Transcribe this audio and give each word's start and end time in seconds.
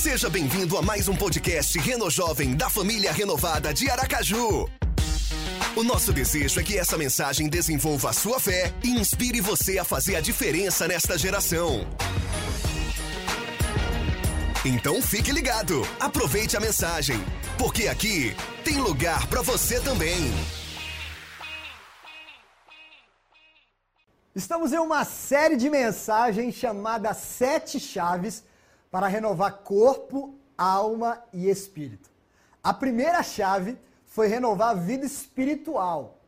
Seja 0.00 0.30
bem-vindo 0.30 0.78
a 0.78 0.82
mais 0.82 1.08
um 1.08 1.14
podcast 1.14 1.78
Reno 1.78 2.10
Jovem 2.10 2.56
da 2.56 2.70
família 2.70 3.12
renovada 3.12 3.74
de 3.74 3.90
Aracaju. 3.90 4.66
O 5.76 5.82
nosso 5.82 6.10
desejo 6.10 6.58
é 6.58 6.62
que 6.62 6.78
essa 6.78 6.96
mensagem 6.96 7.50
desenvolva 7.50 8.08
a 8.08 8.12
sua 8.14 8.40
fé 8.40 8.72
e 8.82 8.88
inspire 8.92 9.42
você 9.42 9.78
a 9.78 9.84
fazer 9.84 10.16
a 10.16 10.22
diferença 10.22 10.88
nesta 10.88 11.18
geração. 11.18 11.86
Então 14.64 15.02
fique 15.02 15.30
ligado, 15.32 15.86
aproveite 16.00 16.56
a 16.56 16.60
mensagem, 16.60 17.22
porque 17.58 17.86
aqui 17.86 18.34
tem 18.64 18.78
lugar 18.78 19.26
para 19.26 19.42
você 19.42 19.78
também. 19.80 20.32
Estamos 24.34 24.72
em 24.72 24.78
uma 24.78 25.04
série 25.04 25.58
de 25.58 25.68
mensagens 25.68 26.54
chamada 26.54 27.12
Sete 27.12 27.78
Chaves 27.78 28.48
para 28.90 29.06
renovar 29.06 29.58
corpo, 29.58 30.34
alma 30.56 31.22
e 31.32 31.48
espírito. 31.48 32.10
A 32.62 32.74
primeira 32.74 33.22
chave 33.22 33.78
foi 34.04 34.26
renovar 34.26 34.70
a 34.70 34.74
vida 34.74 35.06
espiritual. 35.06 36.18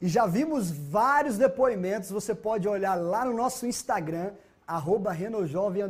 E 0.00 0.08
já 0.08 0.26
vimos 0.26 0.70
vários 0.70 1.38
depoimentos, 1.38 2.10
você 2.10 2.34
pode 2.34 2.66
olhar 2.66 2.94
lá 2.94 3.24
no 3.24 3.34
nosso 3.34 3.66
Instagram, 3.66 4.32
arroba 4.66 5.12
Renojovem 5.12 5.84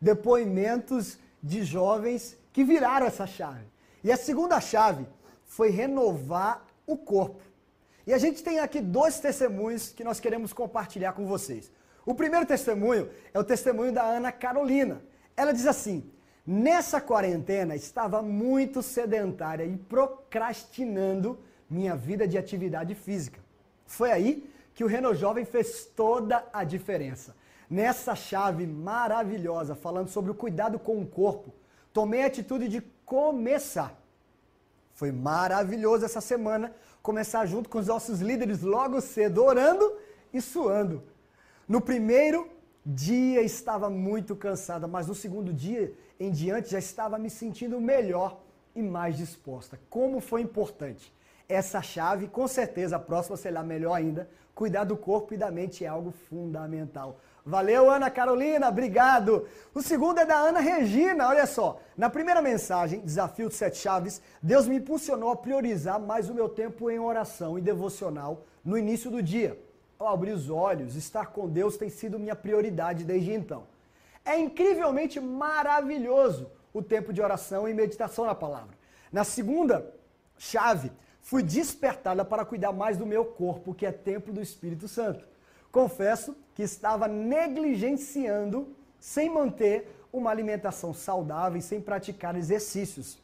depoimentos 0.00 1.18
de 1.42 1.64
jovens 1.64 2.36
que 2.52 2.64
viraram 2.64 3.06
essa 3.06 3.26
chave. 3.26 3.66
E 4.02 4.12
a 4.12 4.16
segunda 4.16 4.60
chave 4.60 5.06
foi 5.44 5.70
renovar 5.70 6.64
o 6.86 6.96
corpo. 6.96 7.42
E 8.06 8.12
a 8.12 8.18
gente 8.18 8.42
tem 8.42 8.60
aqui 8.60 8.80
dois 8.80 9.20
testemunhos 9.20 9.90
que 9.90 10.04
nós 10.04 10.18
queremos 10.18 10.52
compartilhar 10.52 11.12
com 11.12 11.26
vocês. 11.26 11.70
O 12.06 12.14
primeiro 12.14 12.46
testemunho 12.46 13.10
é 13.34 13.38
o 13.38 13.44
testemunho 13.44 13.92
da 13.92 14.02
Ana 14.02 14.32
Carolina. 14.32 15.02
Ela 15.38 15.52
diz 15.52 15.68
assim: 15.68 16.10
Nessa 16.44 17.00
quarentena 17.00 17.76
estava 17.76 18.20
muito 18.20 18.82
sedentária 18.82 19.64
e 19.64 19.76
procrastinando 19.76 21.38
minha 21.70 21.94
vida 21.94 22.26
de 22.26 22.36
atividade 22.36 22.92
física. 22.96 23.38
Foi 23.86 24.10
aí 24.10 24.50
que 24.74 24.82
o 24.82 24.88
Reno 24.88 25.14
Jovem 25.14 25.44
fez 25.44 25.84
toda 25.84 26.44
a 26.52 26.64
diferença. 26.64 27.36
Nessa 27.70 28.16
chave 28.16 28.66
maravilhosa, 28.66 29.76
falando 29.76 30.08
sobre 30.08 30.32
o 30.32 30.34
cuidado 30.34 30.76
com 30.76 31.00
o 31.00 31.06
corpo, 31.06 31.54
tomei 31.92 32.22
a 32.22 32.26
atitude 32.26 32.66
de 32.66 32.80
começar. 33.04 33.96
Foi 34.94 35.12
maravilhoso 35.12 36.04
essa 36.04 36.20
semana 36.20 36.74
começar 37.00 37.46
junto 37.46 37.68
com 37.68 37.78
os 37.78 37.86
nossos 37.86 38.20
líderes 38.20 38.62
logo 38.62 39.00
cedo, 39.00 39.44
orando 39.44 39.92
e 40.32 40.40
suando. 40.40 41.04
No 41.68 41.80
primeiro 41.80 42.57
dia 42.84 43.42
estava 43.42 43.90
muito 43.90 44.34
cansada, 44.34 44.86
mas 44.86 45.06
no 45.06 45.14
segundo 45.14 45.52
dia 45.52 45.92
em 46.18 46.30
diante 46.30 46.70
já 46.70 46.78
estava 46.78 47.18
me 47.18 47.30
sentindo 47.30 47.80
melhor 47.80 48.40
e 48.74 48.82
mais 48.82 49.16
disposta. 49.16 49.78
Como 49.88 50.20
foi 50.20 50.40
importante. 50.42 51.12
Essa 51.48 51.80
chave, 51.80 52.28
com 52.28 52.46
certeza, 52.46 52.96
a 52.96 52.98
próxima 52.98 53.36
será 53.36 53.62
melhor 53.62 53.94
ainda. 53.94 54.28
Cuidar 54.54 54.84
do 54.84 54.96
corpo 54.96 55.32
e 55.32 55.36
da 55.36 55.50
mente 55.50 55.84
é 55.84 55.88
algo 55.88 56.10
fundamental. 56.10 57.20
Valeu, 57.44 57.90
Ana 57.90 58.10
Carolina, 58.10 58.68
obrigado. 58.68 59.48
O 59.72 59.80
segundo 59.80 60.18
é 60.18 60.26
da 60.26 60.36
Ana 60.36 60.60
Regina, 60.60 61.28
olha 61.28 61.46
só. 61.46 61.80
Na 61.96 62.10
primeira 62.10 62.42
mensagem, 62.42 63.00
Desafio 63.00 63.48
de 63.48 63.54
Sete 63.54 63.78
Chaves, 63.78 64.20
Deus 64.42 64.68
me 64.68 64.76
impulsionou 64.76 65.30
a 65.30 65.36
priorizar 65.36 65.98
mais 65.98 66.28
o 66.28 66.34
meu 66.34 66.48
tempo 66.48 66.90
em 66.90 66.98
oração 66.98 67.58
e 67.58 67.62
devocional 67.62 68.44
no 68.62 68.76
início 68.76 69.10
do 69.10 69.22
dia. 69.22 69.58
Ao 69.98 70.08
abrir 70.08 70.32
os 70.32 70.48
olhos, 70.48 70.94
estar 70.94 71.26
com 71.26 71.48
Deus 71.48 71.76
tem 71.76 71.90
sido 71.90 72.20
minha 72.20 72.36
prioridade 72.36 73.04
desde 73.04 73.32
então. 73.32 73.64
É 74.24 74.38
incrivelmente 74.38 75.18
maravilhoso 75.18 76.50
o 76.72 76.80
tempo 76.82 77.12
de 77.12 77.20
oração 77.20 77.68
e 77.68 77.74
meditação 77.74 78.24
na 78.24 78.34
palavra. 78.34 78.76
Na 79.10 79.24
segunda 79.24 79.92
chave, 80.36 80.92
fui 81.20 81.42
despertada 81.42 82.24
para 82.24 82.44
cuidar 82.44 82.72
mais 82.72 82.96
do 82.96 83.04
meu 83.04 83.24
corpo, 83.24 83.74
que 83.74 83.84
é 83.84 83.90
templo 83.90 84.32
do 84.32 84.40
Espírito 84.40 84.86
Santo. 84.86 85.26
Confesso 85.72 86.36
que 86.54 86.62
estava 86.62 87.08
negligenciando 87.08 88.76
sem 89.00 89.28
manter 89.28 90.06
uma 90.12 90.30
alimentação 90.30 90.94
saudável 90.94 91.58
e 91.58 91.62
sem 91.62 91.80
praticar 91.80 92.36
exercícios. 92.36 93.18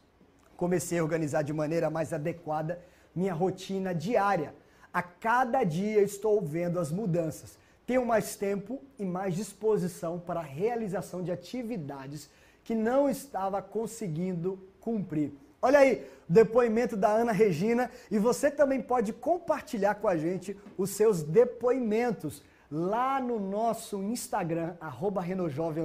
Comecei 0.57 0.99
a 0.99 1.03
organizar 1.03 1.41
de 1.41 1.53
maneira 1.53 1.89
mais 1.89 2.11
adequada 2.11 2.79
minha 3.15 3.33
rotina 3.33 3.95
diária. 3.95 4.53
A 4.95 5.03
cada 5.03 5.65
dia 5.65 6.01
estou 6.01 6.39
vendo 6.39 6.79
as 6.79 6.89
mudanças. 6.89 7.57
Tenho 7.85 8.05
mais 8.05 8.37
tempo 8.37 8.81
e 8.97 9.03
mais 9.03 9.35
disposição 9.35 10.17
para 10.17 10.39
a 10.39 10.43
realização 10.43 11.21
de 11.21 11.33
atividades 11.33 12.29
que 12.63 12.73
não 12.73 13.09
estava 13.09 13.61
conseguindo 13.61 14.57
cumprir. 14.79 15.33
Olha 15.61 15.79
aí, 15.79 16.07
depoimento 16.29 16.95
da 16.95 17.09
Ana 17.09 17.33
Regina 17.33 17.91
e 18.09 18.17
você 18.17 18.49
também 18.49 18.81
pode 18.81 19.11
compartilhar 19.11 19.95
com 19.95 20.07
a 20.07 20.15
gente 20.15 20.55
os 20.77 20.91
seus 20.91 21.21
depoimentos 21.21 22.41
lá 22.71 23.19
no 23.19 23.37
nosso 23.37 24.01
Instagram, 24.01 24.75
arroba 24.79 25.19
Renojovem 25.19 25.83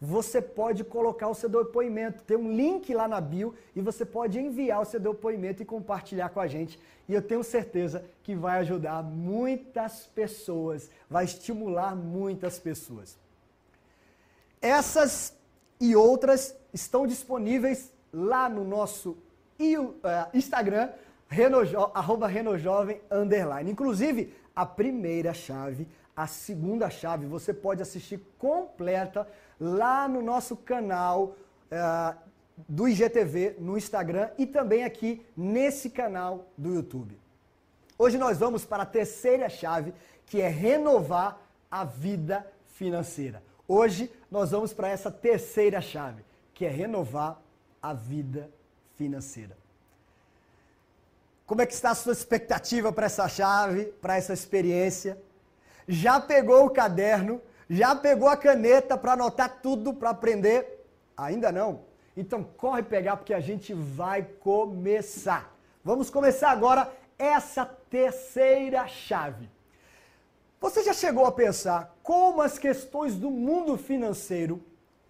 Você 0.00 0.42
pode 0.42 0.84
colocar 0.84 1.28
o 1.28 1.34
seu 1.34 1.48
depoimento, 1.48 2.22
tem 2.22 2.36
um 2.36 2.54
link 2.54 2.92
lá 2.92 3.08
na 3.08 3.20
bio 3.20 3.54
e 3.74 3.80
você 3.80 4.04
pode 4.04 4.38
enviar 4.38 4.82
o 4.82 4.84
seu 4.84 5.00
depoimento 5.00 5.62
e 5.62 5.66
compartilhar 5.66 6.28
com 6.28 6.40
a 6.40 6.46
gente. 6.46 6.78
E 7.08 7.14
eu 7.14 7.22
tenho 7.22 7.42
certeza 7.42 8.04
que 8.22 8.34
vai 8.34 8.58
ajudar 8.58 9.02
muitas 9.02 10.06
pessoas, 10.06 10.90
vai 11.08 11.24
estimular 11.24 11.96
muitas 11.96 12.58
pessoas. 12.58 13.16
Essas 14.60 15.34
e 15.80 15.94
outras 15.94 16.54
estão 16.72 17.06
disponíveis 17.06 17.92
lá 18.12 18.48
no 18.48 18.64
nosso 18.64 19.16
eh, 19.58 20.26
Instagram, 20.34 20.90
arroba 21.94 22.26
renojovem, 22.26 23.00
underline. 23.10 23.70
Inclusive, 23.70 24.34
a 24.54 24.64
primeira 24.66 25.32
chave, 25.32 25.88
a 26.14 26.26
segunda 26.26 26.88
chave, 26.88 27.26
você 27.26 27.52
pode 27.52 27.82
assistir 27.82 28.20
completa 28.38 29.28
lá 29.60 30.08
no 30.08 30.22
nosso 30.22 30.56
canal 30.56 31.36
uh, 31.70 32.16
do 32.68 32.88
IGTV 32.88 33.56
no 33.58 33.76
Instagram 33.76 34.30
e 34.38 34.46
também 34.46 34.84
aqui 34.84 35.24
nesse 35.36 35.90
canal 35.90 36.46
do 36.56 36.74
YouTube. 36.74 37.18
Hoje 37.98 38.18
nós 38.18 38.38
vamos 38.38 38.64
para 38.64 38.82
a 38.82 38.86
terceira 38.86 39.48
chave, 39.48 39.94
que 40.26 40.40
é 40.40 40.48
renovar 40.48 41.40
a 41.70 41.84
vida 41.84 42.46
financeira. 42.74 43.42
Hoje 43.66 44.10
nós 44.30 44.50
vamos 44.50 44.72
para 44.72 44.88
essa 44.88 45.10
terceira 45.10 45.80
chave, 45.80 46.24
que 46.54 46.64
é 46.64 46.68
renovar 46.68 47.40
a 47.82 47.92
vida 47.92 48.50
financeira. 48.96 49.56
Como 51.46 51.62
é 51.62 51.66
que 51.66 51.72
está 51.72 51.90
a 51.90 51.94
sua 51.94 52.12
expectativa 52.12 52.92
para 52.92 53.06
essa 53.06 53.28
chave, 53.28 53.84
para 54.00 54.16
essa 54.16 54.32
experiência? 54.32 55.16
Já 55.86 56.20
pegou 56.20 56.66
o 56.66 56.70
caderno? 56.70 57.40
Já 57.68 57.96
pegou 57.96 58.28
a 58.28 58.36
caneta 58.36 58.96
para 58.96 59.14
anotar 59.14 59.60
tudo 59.60 59.92
para 59.92 60.10
aprender? 60.10 60.86
Ainda 61.16 61.50
não? 61.50 61.80
Então 62.16 62.42
corre 62.42 62.82
pegar 62.82 63.16
porque 63.16 63.34
a 63.34 63.40
gente 63.40 63.74
vai 63.74 64.22
começar. 64.22 65.54
Vamos 65.84 66.08
começar 66.08 66.50
agora 66.50 66.92
essa 67.18 67.64
terceira 67.64 68.86
chave. 68.86 69.48
Você 70.60 70.82
já 70.82 70.92
chegou 70.92 71.26
a 71.26 71.32
pensar 71.32 71.96
como 72.02 72.40
as 72.40 72.58
questões 72.58 73.14
do 73.16 73.30
mundo 73.30 73.76
financeiro 73.76 74.62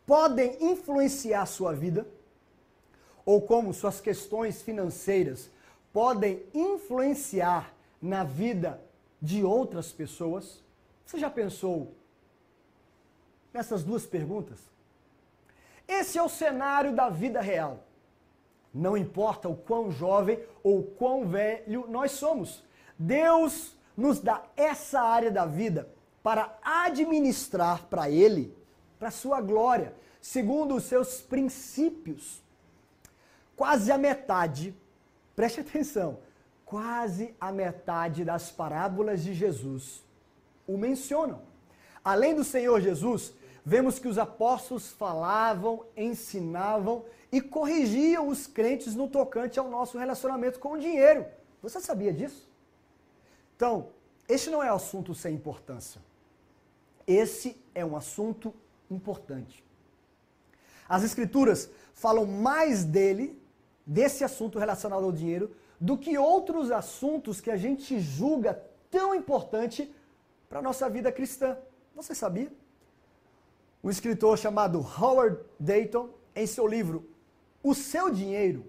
podem 0.06 0.56
influenciar 0.61 1.47
sua 1.47 1.73
vida? 1.73 2.06
Ou 3.25 3.43
como 3.43 3.75
suas 3.75 4.00
questões 4.00 4.62
financeiras 4.62 5.50
podem 5.93 6.43
influenciar 6.55 7.75
na 8.00 8.25
vida 8.25 8.81
de 9.21 9.44
outras 9.44 9.93
pessoas? 9.93 10.62
Você 11.05 11.19
já 11.19 11.31
pensou 11.31 11.94
nessas 13.56 13.83
duas 13.83 14.06
perguntas? 14.06 14.59
Esse 15.89 16.19
é 16.19 16.23
o 16.23 16.29
cenário 16.29 16.94
da 16.94 17.08
vida 17.08 17.41
real. 17.41 17.85
Não 18.73 18.97
importa 18.97 19.49
o 19.49 19.56
quão 19.56 19.91
jovem 19.91 20.38
ou 20.62 20.82
quão 20.82 21.26
velho 21.26 21.87
nós 21.88 22.12
somos, 22.12 22.62
Deus 22.99 23.75
nos 23.97 24.20
dá 24.20 24.43
essa 24.56 25.00
área 25.00 25.31
da 25.31 25.47
vida 25.47 25.88
para 26.23 26.58
administrar 26.62 27.85
para 27.87 28.11
Ele, 28.11 28.55
para 28.99 29.11
Sua 29.11 29.41
glória, 29.41 29.94
segundo 30.20 30.75
os 30.75 30.85
seus 30.85 31.20
princípios. 31.20 32.43
Quase 33.56 33.91
a 33.91 33.97
metade 33.97 34.75
Preste 35.37 35.61
atenção, 35.61 36.19
quase 36.64 37.35
a 37.38 37.53
metade 37.53 38.25
das 38.25 38.50
parábolas 38.50 39.23
de 39.23 39.35
Jesus 39.35 40.03
o 40.67 40.79
mencionam. 40.79 41.43
Além 42.03 42.35
do 42.35 42.43
Senhor 42.43 42.81
Jesus, 42.81 43.35
vemos 43.67 43.99
que 43.99 44.07
os 44.07 44.17
apóstolos 44.17 44.93
falavam, 44.93 45.85
ensinavam 45.97 47.05
e 47.33 47.41
corrigiam 47.41 48.29
os 48.29 48.47
crentes 48.47 48.95
no 48.95 49.09
tocante 49.09 49.59
ao 49.59 49.69
nosso 49.69 49.99
relacionamento 49.99 50.61
com 50.61 50.75
o 50.75 50.79
dinheiro. 50.79 51.27
Você 51.61 51.81
sabia 51.81 52.13
disso? 52.13 52.49
Então, 53.57 53.89
este 54.29 54.51
não 54.51 54.63
é 54.63 54.69
assunto 54.69 55.13
sem 55.17 55.35
importância. 55.35 56.01
Esse 57.05 57.61
é 57.75 57.85
um 57.85 57.97
assunto 57.97 58.55
importante. 58.89 59.65
As 60.89 61.03
escrituras 61.03 61.69
falam 61.93 62.25
mais 62.25 62.85
dele, 62.85 63.37
desse 63.85 64.23
assunto 64.23 64.61
relacionado 64.61 65.05
ao 65.05 65.11
dinheiro, 65.11 65.51
do 65.81 65.99
que 65.99 66.17
outros 66.17 66.71
assuntos 66.71 67.41
que 67.41 67.51
a 67.51 67.57
gente 67.57 67.99
julga 67.99 68.63
tão 68.93 69.13
importante 69.13 69.93
para 70.49 70.61
a 70.61 70.63
nossa 70.63 70.89
vida 70.89 71.11
cristã. 71.11 71.59
Você 71.97 72.15
sabia? 72.15 72.53
Um 73.87 73.88
escritor 73.88 74.37
chamado 74.37 74.81
Howard 74.81 75.38
Dayton, 75.61 76.11
em 76.35 76.44
seu 76.44 76.67
livro 76.67 77.09
O 77.62 77.73
Seu 77.73 78.11
Dinheiro, 78.11 78.67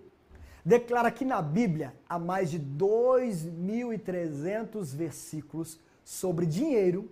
declara 0.64 1.10
que 1.10 1.26
na 1.26 1.42
Bíblia 1.42 1.96
há 2.08 2.20
mais 2.20 2.52
de 2.52 2.60
2.300 2.60 4.94
versículos 4.94 5.80
sobre 6.04 6.46
dinheiro, 6.46 7.10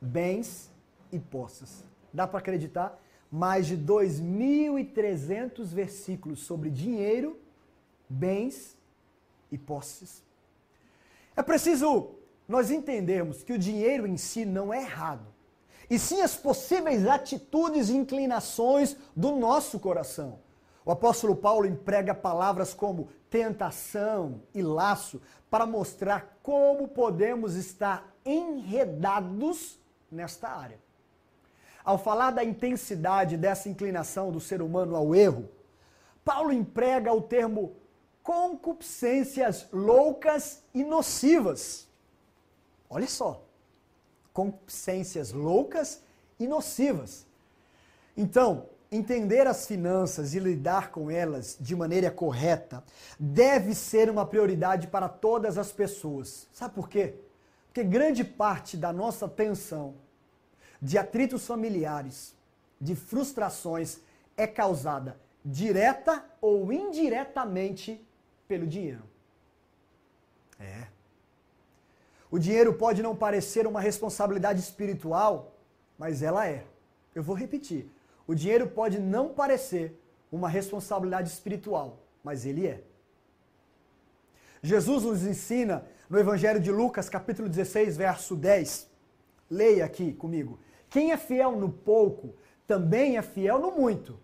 bens 0.00 0.70
e 1.10 1.18
posses. 1.18 1.82
Dá 2.14 2.24
para 2.24 2.38
acreditar? 2.38 3.02
Mais 3.32 3.66
de 3.66 3.76
2.300 3.76 5.74
versículos 5.74 6.44
sobre 6.44 6.70
dinheiro, 6.70 7.36
bens 8.08 8.78
e 9.50 9.58
posses. 9.58 10.22
É 11.34 11.42
preciso 11.42 12.14
nós 12.46 12.70
entendermos 12.70 13.42
que 13.42 13.52
o 13.52 13.58
dinheiro 13.58 14.06
em 14.06 14.16
si 14.16 14.44
não 14.44 14.72
é 14.72 14.82
errado, 14.82 15.26
e 15.90 15.98
sim 15.98 16.22
as 16.22 16.36
possíveis 16.36 17.04
atitudes 17.04 17.88
e 17.88 17.96
inclinações 17.96 18.96
do 19.14 19.32
nosso 19.32 19.80
coração. 19.80 20.38
O 20.84 20.92
apóstolo 20.92 21.34
Paulo 21.34 21.66
emprega 21.66 22.14
palavras 22.14 22.72
como 22.72 23.08
tentação 23.28 24.40
e 24.54 24.62
laço 24.62 25.20
para 25.50 25.66
mostrar 25.66 26.38
como 26.42 26.88
podemos 26.88 27.56
estar 27.56 28.08
enredados 28.24 29.78
nesta 30.10 30.48
área. 30.48 30.78
Ao 31.84 31.98
falar 31.98 32.30
da 32.30 32.44
intensidade 32.44 33.36
dessa 33.36 33.68
inclinação 33.68 34.30
do 34.30 34.40
ser 34.40 34.62
humano 34.62 34.94
ao 34.94 35.14
erro, 35.14 35.48
Paulo 36.24 36.52
emprega 36.52 37.12
o 37.12 37.20
termo 37.20 37.74
concupiscências 38.22 39.66
loucas 39.72 40.62
e 40.72 40.84
nocivas. 40.84 41.88
Olha 42.88 43.08
só, 43.08 43.42
concupiscências 44.40 45.32
loucas 45.32 46.00
e 46.38 46.46
nocivas. 46.46 47.26
Então, 48.16 48.66
entender 48.90 49.46
as 49.46 49.66
finanças 49.66 50.34
e 50.34 50.38
lidar 50.38 50.90
com 50.90 51.10
elas 51.10 51.58
de 51.60 51.76
maneira 51.76 52.10
correta 52.10 52.82
deve 53.18 53.74
ser 53.74 54.08
uma 54.08 54.24
prioridade 54.24 54.86
para 54.86 55.10
todas 55.10 55.58
as 55.58 55.70
pessoas. 55.70 56.48
Sabe 56.54 56.74
por 56.74 56.88
quê? 56.88 57.16
Porque 57.66 57.84
grande 57.84 58.24
parte 58.24 58.78
da 58.78 58.92
nossa 58.92 59.28
tensão, 59.28 59.94
de 60.80 60.96
atritos 60.96 61.46
familiares, 61.46 62.34
de 62.80 62.96
frustrações, 62.96 63.98
é 64.38 64.46
causada 64.46 65.20
direta 65.44 66.24
ou 66.40 66.72
indiretamente 66.72 68.02
pelo 68.48 68.66
dinheiro. 68.66 69.02
É. 70.58 70.86
O 72.30 72.38
dinheiro 72.38 72.74
pode 72.74 73.02
não 73.02 73.16
parecer 73.16 73.66
uma 73.66 73.80
responsabilidade 73.80 74.60
espiritual, 74.60 75.56
mas 75.98 76.22
ela 76.22 76.46
é. 76.46 76.64
Eu 77.14 77.22
vou 77.22 77.34
repetir. 77.34 77.90
O 78.26 78.34
dinheiro 78.34 78.68
pode 78.68 79.00
não 79.00 79.30
parecer 79.30 80.00
uma 80.30 80.48
responsabilidade 80.48 81.28
espiritual, 81.28 81.98
mas 82.22 82.46
ele 82.46 82.66
é. 82.66 82.82
Jesus 84.62 85.02
nos 85.02 85.24
ensina 85.24 85.84
no 86.08 86.18
Evangelho 86.18 86.60
de 86.60 86.70
Lucas, 86.70 87.08
capítulo 87.08 87.48
16, 87.48 87.96
verso 87.96 88.36
10. 88.36 88.88
Leia 89.50 89.84
aqui 89.84 90.12
comigo. 90.12 90.60
Quem 90.88 91.12
é 91.12 91.16
fiel 91.16 91.56
no 91.56 91.68
pouco, 91.70 92.34
também 92.66 93.16
é 93.16 93.22
fiel 93.22 93.58
no 93.58 93.72
muito. 93.72 94.18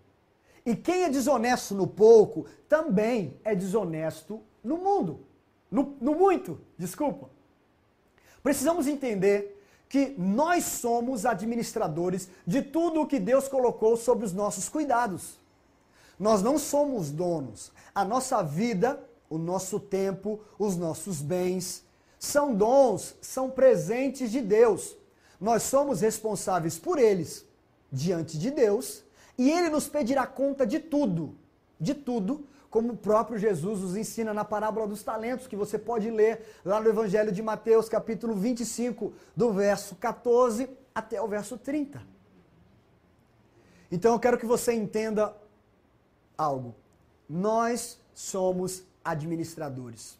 E 0.64 0.76
quem 0.76 1.05
é 1.05 1.08
desonesto 1.08 1.75
no 1.75 1.87
pouco, 1.87 2.47
também 2.69 3.41
é 3.44 3.55
desonesto 3.55 4.43
no 4.62 4.76
mundo. 4.76 5.26
No, 5.70 5.97
no 6.00 6.14
muito, 6.14 6.61
desculpa. 6.76 7.31
Precisamos 8.46 8.87
entender 8.87 9.60
que 9.88 10.14
nós 10.16 10.62
somos 10.62 11.26
administradores 11.26 12.28
de 12.46 12.62
tudo 12.62 13.00
o 13.00 13.06
que 13.08 13.19
Deus 13.19 13.48
colocou 13.48 13.96
sobre 13.96 14.25
os 14.25 14.32
nossos 14.32 14.69
cuidados. 14.69 15.37
Nós 16.16 16.43
não 16.44 16.56
somos 16.56 17.10
donos. 17.10 17.72
A 17.93 18.04
nossa 18.04 18.44
vida, 18.44 19.00
o 19.28 19.37
nosso 19.37 19.81
tempo, 19.81 20.38
os 20.60 20.76
nossos 20.76 21.20
bens 21.20 21.82
são 22.20 22.54
dons, 22.54 23.16
são 23.20 23.50
presentes 23.50 24.31
de 24.31 24.40
Deus. 24.40 24.96
Nós 25.40 25.64
somos 25.64 26.00
responsáveis 26.00 26.78
por 26.78 27.00
eles 27.00 27.44
diante 27.90 28.38
de 28.38 28.52
Deus 28.52 29.02
e 29.37 29.50
ele 29.50 29.70
nos 29.70 29.88
pedirá 29.88 30.25
conta 30.25 30.64
de 30.64 30.78
tudo, 30.78 31.34
de 31.81 31.94
tudo, 31.94 32.46
como 32.70 32.92
o 32.92 32.96
próprio 32.96 33.38
Jesus 33.38 33.80
nos 33.80 33.96
ensina 33.96 34.34
na 34.34 34.44
parábola 34.44 34.86
dos 34.86 35.02
talentos, 35.02 35.46
que 35.46 35.56
você 35.56 35.78
pode 35.78 36.10
ler 36.10 36.42
lá 36.64 36.80
no 36.80 36.88
Evangelho 36.88 37.32
de 37.32 37.42
Mateus, 37.42 37.88
capítulo 37.88 38.34
25, 38.34 39.12
do 39.34 39.52
verso 39.52 39.94
14 39.96 40.68
até 40.94 41.20
o 41.20 41.28
verso 41.28 41.56
30. 41.56 42.02
Então 43.90 44.12
eu 44.12 44.18
quero 44.18 44.38
que 44.38 44.46
você 44.46 44.72
entenda 44.72 45.36
algo. 46.36 46.74
Nós 47.28 48.00
somos 48.14 48.84
administradores. 49.04 50.19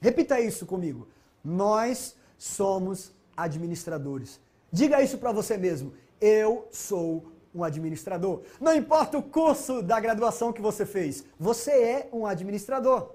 Repita 0.00 0.40
isso 0.40 0.66
comigo. 0.66 1.08
Nós 1.44 2.16
somos 2.38 3.12
administradores. 3.36 4.40
Diga 4.70 5.02
isso 5.02 5.18
para 5.18 5.32
você 5.32 5.56
mesmo. 5.56 5.92
Eu 6.20 6.68
sou 6.70 7.32
um 7.56 7.64
administrador. 7.64 8.42
Não 8.60 8.74
importa 8.74 9.16
o 9.16 9.22
curso 9.22 9.82
da 9.82 9.98
graduação 9.98 10.52
que 10.52 10.60
você 10.60 10.84
fez, 10.84 11.24
você 11.38 11.70
é 11.70 12.08
um 12.12 12.26
administrador. 12.26 13.12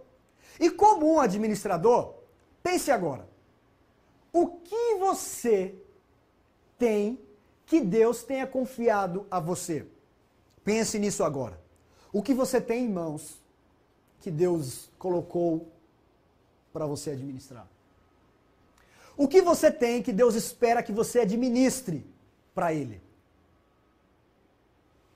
E 0.60 0.70
como 0.70 1.14
um 1.14 1.20
administrador, 1.20 2.16
pense 2.64 2.92
agora: 2.92 3.28
o 4.34 4.48
que 4.48 4.96
você 4.96 5.76
tem 6.78 7.20
que 7.66 7.80
Deus 7.80 8.24
tenha 8.24 8.48
confiado 8.48 9.26
a 9.30 9.40
você? 9.40 9.86
Pense 10.64 10.98
nisso 10.98 11.24
agora. 11.24 11.60
O 12.12 12.22
que 12.22 12.34
você 12.34 12.60
tem 12.60 12.86
em 12.86 12.90
mãos 12.90 13.40
que 14.20 14.30
Deus 14.30 14.90
colocou 14.98 15.72
para 16.74 16.86
você 16.86 17.12
administrar? 17.12 17.68
O 19.16 19.28
que 19.28 19.42
você 19.42 19.72
tem 19.72 20.02
que 20.02 20.12
Deus 20.12 20.36
espera 20.36 20.84
que 20.84 20.92
você 20.92 21.20
administre 21.20 22.06
para 22.54 22.74
Ele? 22.74 23.02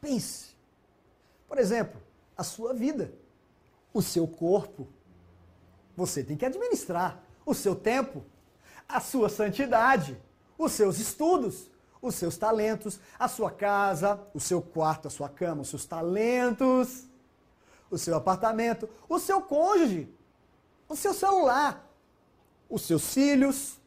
Pense. 0.06 0.56
Por 1.48 1.57
exemplo, 1.57 2.00
a 2.38 2.44
sua 2.44 2.75
vida, 2.75 3.12
o 3.91 4.03
seu 4.03 4.27
corpo. 4.27 4.88
Você 5.98 6.24
tem 6.24 6.38
que 6.38 6.46
administrar 6.46 7.24
o 7.44 7.56
seu 7.56 7.75
tempo, 7.75 8.24
a 8.88 9.00
sua 9.00 9.29
santidade, 9.29 10.15
os 10.60 10.74
seus 10.74 11.00
estudos, 11.00 11.72
os 12.00 12.13
seus 12.13 12.38
talentos, 12.38 13.00
a 13.18 13.27
sua 13.27 13.50
casa, 13.50 14.22
o 14.32 14.39
seu 14.39 14.62
quarto, 14.62 15.08
a 15.08 15.10
sua 15.10 15.27
cama, 15.27 15.63
os 15.63 15.70
seus 15.70 15.86
talentos, 15.86 17.06
o 17.89 17.98
seu 17.98 18.15
apartamento, 18.15 18.88
o 19.10 19.18
seu 19.18 19.41
cônjuge, 19.41 20.08
o 20.88 20.96
seu 20.96 21.15
celular, 21.15 21.84
os 22.70 22.84
seus 22.84 23.12
filhos, 23.12 23.79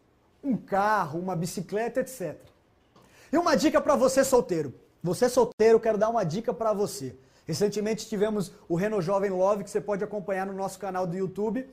um 0.42 0.56
carro, 0.56 1.20
uma 1.20 1.36
bicicleta, 1.36 2.00
etc. 2.00 2.36
E 3.32 3.38
uma 3.38 3.56
dica 3.56 3.80
para 3.80 3.94
você 3.94 4.24
solteiro: 4.24 4.74
você 5.02 5.28
solteiro, 5.28 5.80
quero 5.80 5.98
dar 5.98 6.08
uma 6.08 6.24
dica 6.24 6.52
para 6.52 6.72
você. 6.72 7.16
Recentemente 7.46 8.06
tivemos 8.06 8.52
o 8.68 8.74
Reno 8.74 9.00
Jovem 9.00 9.30
Love, 9.30 9.64
que 9.64 9.70
você 9.70 9.80
pode 9.80 10.04
acompanhar 10.04 10.46
no 10.46 10.52
nosso 10.52 10.78
canal 10.78 11.06
do 11.06 11.16
YouTube, 11.16 11.68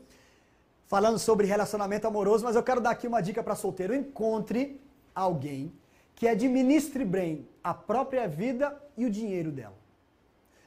falando 0.88 1.20
sobre 1.20 1.48
relacionamento 1.48 2.08
amoroso, 2.08 2.44
mas 2.44 2.56
eu 2.56 2.64
quero 2.64 2.80
dar 2.80 2.92
aqui 2.92 3.08
uma 3.08 3.22
dica 3.22 3.44
para 3.44 3.56
solteiro. 3.56 3.94
Encontre 3.94 4.80
alguém 5.14 5.74
que 6.16 6.28
administre 6.28 7.04
bem 7.04 7.48
a 7.64 7.74
própria 7.74 8.28
vida 8.28 8.82
e 8.96 9.06
o 9.06 9.10
dinheiro 9.10 9.52
dela. 9.52 9.76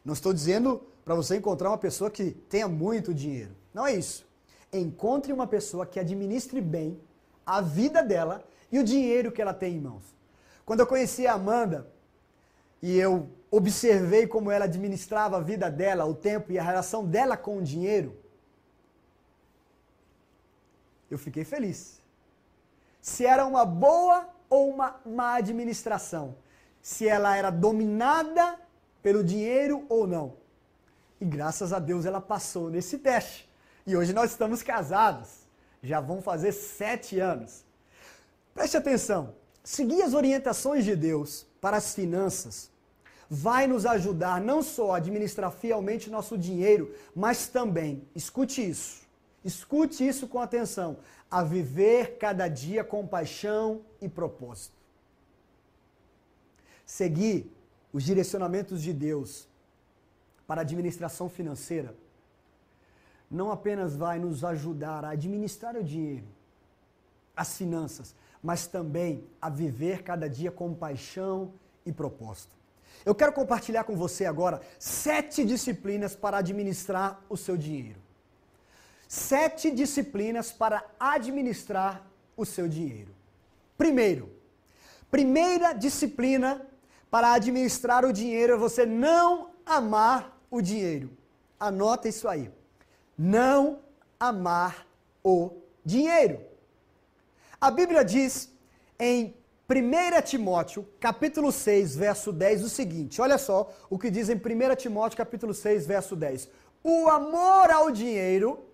Não 0.05 0.13
estou 0.13 0.33
dizendo 0.33 0.83
para 1.05 1.15
você 1.15 1.37
encontrar 1.37 1.71
uma 1.71 1.79
pessoa 1.79 2.11
que 2.11 2.33
tenha 2.33 2.69
muito 2.69 3.15
dinheiro. 3.15 3.57
Não 3.73 3.87
é 3.87 3.95
isso. 3.95 4.27
Encontre 4.73 5.33
uma 5.33 5.47
pessoa 5.47 5.87
que 5.87 5.99
administre 5.99 6.61
bem 6.61 7.01
a 7.47 7.63
vida 7.63 8.03
dela 8.03 8.45
e 8.71 8.79
o 8.79 8.85
dinheiro 8.85 9.33
que 9.33 9.41
ela 9.41 9.55
tem 9.55 9.77
em 9.77 9.81
mãos. 9.81 10.05
Quando 10.67 10.81
eu 10.81 10.87
conheci 10.87 11.27
a 11.27 11.33
Amanda, 11.33 11.91
e 12.83 12.97
eu 12.97 13.29
observei 13.51 14.27
como 14.27 14.51
ela 14.51 14.67
administrava 14.67 15.37
a 15.37 15.41
vida 15.41 15.71
dela, 15.71 16.05
o 16.05 16.15
tempo 16.15 16.53
e 16.53 16.59
a 16.59 16.63
relação 16.63 17.05
dela 17.05 17.37
com 17.37 17.59
o 17.59 17.63
dinheiro, 17.63 18.17
eu 21.11 21.19
fiquei 21.19 21.45
feliz. 21.45 22.01
Se 23.01 23.25
era 23.25 23.47
uma 23.47 23.65
boa 23.65 24.29
ou 24.51 24.69
uma 24.71 25.01
má 25.05 25.37
administração, 25.37 26.37
se 26.83 27.09
ela 27.09 27.37
era 27.37 27.51
dominada 27.51 28.59
pelo 29.03 29.25
dinheiro 29.25 29.87
ou 29.89 30.07
não. 30.07 30.37
E 31.21 31.25
graças 31.25 31.73
a 31.73 31.79
Deus 31.79 32.05
ela 32.05 32.21
passou 32.21 32.71
nesse 32.71 32.99
teste. 32.99 33.49
E 33.87 33.97
hoje 33.97 34.13
nós 34.13 34.31
estamos 34.31 34.63
casados. 34.63 35.49
Já 35.83 36.01
vão 36.01 36.21
fazer 36.21 36.53
sete 36.53 37.19
anos. 37.19 37.65
Preste 38.55 38.77
atenção. 38.77 39.35
Seguir 39.65 40.03
as 40.03 40.13
orientações 40.13 40.85
de 40.85 40.95
Deus 40.95 41.47
para 41.61 41.77
as 41.77 41.95
finanças 41.95 42.71
vai 43.29 43.67
nos 43.67 43.85
ajudar 43.85 44.41
não 44.41 44.63
só 44.63 44.93
a 44.93 44.97
administrar 44.97 45.51
fielmente 45.53 46.09
nosso 46.09 46.39
dinheiro, 46.39 46.95
mas 47.15 47.47
também, 47.47 48.03
escute 48.15 48.67
isso, 48.67 49.03
escute 49.45 50.07
isso 50.07 50.27
com 50.27 50.41
atenção, 50.41 50.99
a 51.31 51.43
viver 51.43 52.17
cada 52.17 52.49
dia 52.49 52.83
com 52.83 53.07
paixão 53.07 53.83
e 54.01 54.09
propósito. 54.09 54.77
Seguir 56.87 57.53
os 57.93 58.03
direcionamentos 58.03 58.83
de 58.83 58.95
Deus 58.95 59.47
para 60.47 60.63
a 60.63 60.63
administração 60.63 61.29
financeira 61.29 61.95
não 63.31 63.51
apenas 63.51 63.95
vai 63.95 64.19
nos 64.19 64.43
ajudar 64.43 65.05
a 65.05 65.11
administrar 65.11 65.77
o 65.77 65.85
dinheiro, 65.85 66.25
as 67.37 67.59
finanças, 67.59 68.15
mas 68.43 68.67
também 68.67 69.25
a 69.41 69.49
viver 69.49 70.03
cada 70.03 70.29
dia 70.29 70.51
com 70.51 70.75
paixão 70.75 71.53
e 71.85 71.93
propósito. 71.93 72.57
Eu 73.05 73.15
quero 73.15 73.33
compartilhar 73.33 73.85
com 73.85 73.97
você 73.97 74.27
agora 74.27 74.61
sete 74.79 75.45
disciplinas 75.45 76.15
para 76.15 76.39
administrar 76.39 77.23
o 77.29 77.37
seu 77.37 77.57
dinheiro. 77.57 77.99
Sete 79.07 79.71
disciplinas 79.71 80.53
para 80.53 80.85
administrar 80.99 82.07
o 82.37 82.45
seu 82.45 82.69
dinheiro. 82.69 83.15
Primeiro, 83.77 84.31
primeira 85.11 85.73
disciplina 85.73 86.67
para 87.11 87.33
administrar 87.33 88.05
o 88.05 88.13
dinheiro 88.13 88.55
é 88.55 88.57
você 88.57 88.85
não 88.85 89.51
amar 89.65 90.39
o 90.51 90.61
dinheiro. 90.61 91.11
Anota 91.59 92.09
isso 92.09 92.29
aí. 92.29 92.51
Não 93.17 93.81
amar 94.21 94.87
o 95.25 95.53
dinheiro. 95.85 96.41
A 97.61 97.73
Bíblia 97.73 98.05
diz 98.05 98.53
em 99.01 99.35
1 99.69 100.23
Timóteo, 100.23 100.87
capítulo 101.01 101.51
6, 101.51 101.97
verso 101.97 102.33
10, 102.33 102.63
o 102.63 102.69
seguinte: 102.69 103.21
olha 103.21 103.37
só 103.37 103.73
o 103.91 103.99
que 103.99 104.13
diz 104.13 104.29
em 104.29 104.37
1 104.37 104.77
Timóteo, 104.77 105.19
capítulo 105.19 105.53
6, 105.53 105.85
verso 105.85 106.15
10. 106.15 106.49
O 106.85 107.09
amor 107.09 107.69
ao 107.71 107.91
dinheiro 107.91 108.65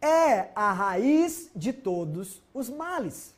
é 0.00 0.48
a 0.54 0.72
raiz 0.72 1.50
de 1.54 1.70
todos 1.70 2.42
os 2.54 2.70
males. 2.70 3.34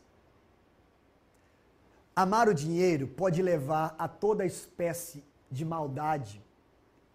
Amar 2.15 2.49
o 2.49 2.55
dinheiro 2.55 3.09
pode 3.09 3.43
levar 3.43 3.97
a 3.99 4.07
toda 4.07 4.47
espécie 4.47 5.25
de 5.51 5.65
maldade 5.65 6.41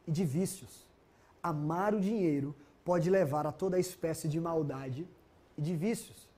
e 0.06 0.12
de 0.12 0.26
vícios. 0.26 0.86
Amar 1.42 1.94
o 1.94 2.02
dinheiro 2.02 2.54
pode 2.84 3.10
levar 3.10 3.48
a 3.48 3.52
toda 3.52 3.80
espécie 3.80 4.28
de 4.28 4.42
maldade 4.42 5.08
e 5.58 5.62
de 5.62 5.74
vícios. 5.74 6.35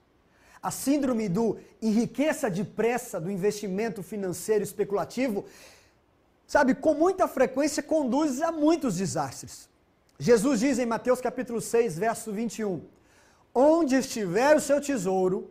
A 0.68 0.72
síndrome 0.72 1.30
do 1.30 1.58
enriqueça 1.82 2.50
depressa 2.50 3.22
do 3.22 3.32
investimento 3.32 4.04
financeiro 4.04 4.66
especulativo, 4.66 5.46
sabe, 6.46 6.76
com 6.76 6.94
muita 6.94 7.26
frequência 7.26 7.82
conduz 7.82 8.42
a 8.42 8.52
muitos 8.52 8.98
desastres. 8.98 9.70
Jesus 10.20 10.60
diz 10.60 10.78
em 10.78 10.86
Mateus 10.86 11.22
capítulo 11.22 11.62
6, 11.62 11.98
verso 11.98 12.34
21: 12.34 12.82
Onde 13.56 13.96
estiver 13.96 14.58
o 14.58 14.60
seu 14.60 14.82
tesouro, 14.82 15.50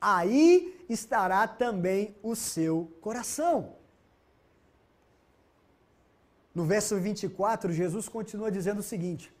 aí 0.00 0.80
estará 0.88 1.48
também 1.48 2.14
o 2.22 2.36
seu 2.36 2.92
coração. 3.00 3.74
No 6.54 6.64
verso 6.64 6.96
24, 7.00 7.72
Jesus 7.72 8.08
continua 8.08 8.52
dizendo 8.52 8.78
o 8.78 8.84
seguinte: 8.84 9.34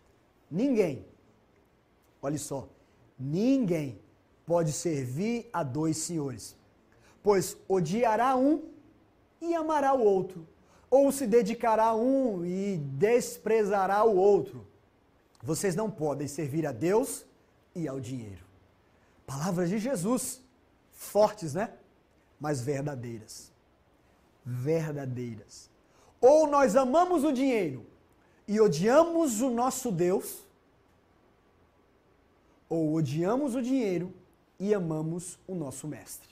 Ninguém, 0.50 1.06
olhe 2.20 2.36
só, 2.36 2.68
ninguém 3.16 4.02
pode 4.46 4.72
servir 4.72 5.48
a 5.52 5.62
dois 5.62 5.96
senhores, 5.96 6.56
pois 7.22 7.56
odiará 7.68 8.36
um 8.36 8.62
e 9.40 9.54
amará 9.54 9.94
o 9.94 10.02
outro, 10.02 10.46
ou 10.90 11.10
se 11.10 11.26
dedicará 11.26 11.86
a 11.86 11.94
um 11.94 12.44
e 12.44 12.76
desprezará 12.76 14.04
o 14.04 14.16
outro. 14.16 14.66
Vocês 15.42 15.74
não 15.74 15.90
podem 15.90 16.28
servir 16.28 16.66
a 16.66 16.72
Deus 16.72 17.26
e 17.74 17.88
ao 17.88 18.00
dinheiro. 18.00 18.44
Palavras 19.26 19.68
de 19.68 19.78
Jesus, 19.78 20.40
fortes, 20.92 21.54
né? 21.54 21.70
Mas 22.38 22.60
verdadeiras. 22.60 23.52
Verdadeiras. 24.44 25.70
Ou 26.20 26.46
nós 26.46 26.76
amamos 26.76 27.24
o 27.24 27.32
dinheiro 27.32 27.86
e 28.46 28.60
odiamos 28.60 29.40
o 29.40 29.50
nosso 29.50 29.90
Deus, 29.90 30.42
ou 32.68 32.94
odiamos 32.94 33.54
o 33.54 33.62
dinheiro 33.62 34.12
e 34.58 34.72
amamos 34.74 35.38
o 35.46 35.54
nosso 35.54 35.86
mestre. 35.86 36.28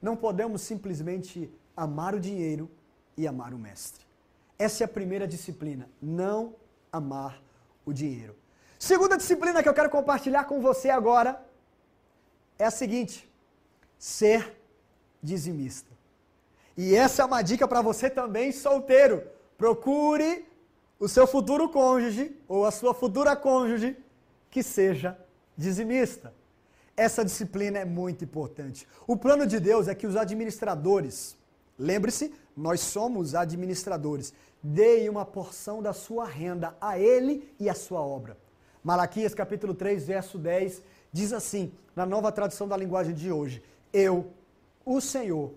Não 0.00 0.16
podemos 0.16 0.62
simplesmente 0.62 1.50
amar 1.76 2.14
o 2.14 2.20
dinheiro 2.20 2.70
e 3.16 3.26
amar 3.26 3.54
o 3.54 3.58
mestre. 3.58 4.04
Essa 4.58 4.84
é 4.84 4.86
a 4.86 4.88
primeira 4.88 5.26
disciplina, 5.26 5.88
não 6.00 6.54
amar 6.92 7.42
o 7.84 7.92
dinheiro. 7.92 8.36
Segunda 8.78 9.16
disciplina 9.16 9.62
que 9.62 9.68
eu 9.68 9.74
quero 9.74 9.90
compartilhar 9.90 10.44
com 10.44 10.60
você 10.60 10.90
agora 10.90 11.42
é 12.58 12.64
a 12.64 12.70
seguinte: 12.70 13.28
ser 13.98 14.56
dizimista. 15.22 15.90
E 16.76 16.94
essa 16.94 17.22
é 17.22 17.24
uma 17.24 17.42
dica 17.42 17.66
para 17.66 17.80
você 17.80 18.10
também, 18.10 18.52
solteiro. 18.52 19.26
Procure 19.56 20.46
o 20.98 21.08
seu 21.08 21.26
futuro 21.26 21.68
cônjuge 21.68 22.36
ou 22.48 22.66
a 22.66 22.70
sua 22.70 22.92
futura 22.92 23.34
cônjuge 23.36 23.96
que 24.50 24.62
seja 24.62 25.16
dizimista. 25.56 26.32
Essa 26.96 27.24
disciplina 27.24 27.78
é 27.78 27.84
muito 27.84 28.24
importante. 28.24 28.86
O 29.06 29.16
plano 29.16 29.46
de 29.46 29.58
Deus 29.58 29.88
é 29.88 29.94
que 29.94 30.06
os 30.06 30.16
administradores, 30.16 31.36
lembre-se, 31.78 32.32
nós 32.56 32.80
somos 32.80 33.34
administradores, 33.34 34.32
deem 34.62 35.08
uma 35.08 35.24
porção 35.24 35.82
da 35.82 35.92
sua 35.92 36.24
renda 36.24 36.76
a 36.80 36.98
ele 36.98 37.52
e 37.58 37.68
a 37.68 37.74
sua 37.74 38.00
obra. 38.00 38.36
Malaquias 38.82 39.34
capítulo 39.34 39.74
3, 39.74 40.06
verso 40.06 40.38
10 40.38 40.82
diz 41.12 41.32
assim, 41.32 41.72
na 41.96 42.06
nova 42.06 42.30
tradução 42.30 42.68
da 42.68 42.76
linguagem 42.76 43.14
de 43.14 43.32
hoje: 43.32 43.62
Eu, 43.92 44.30
o 44.84 45.00
Senhor, 45.00 45.52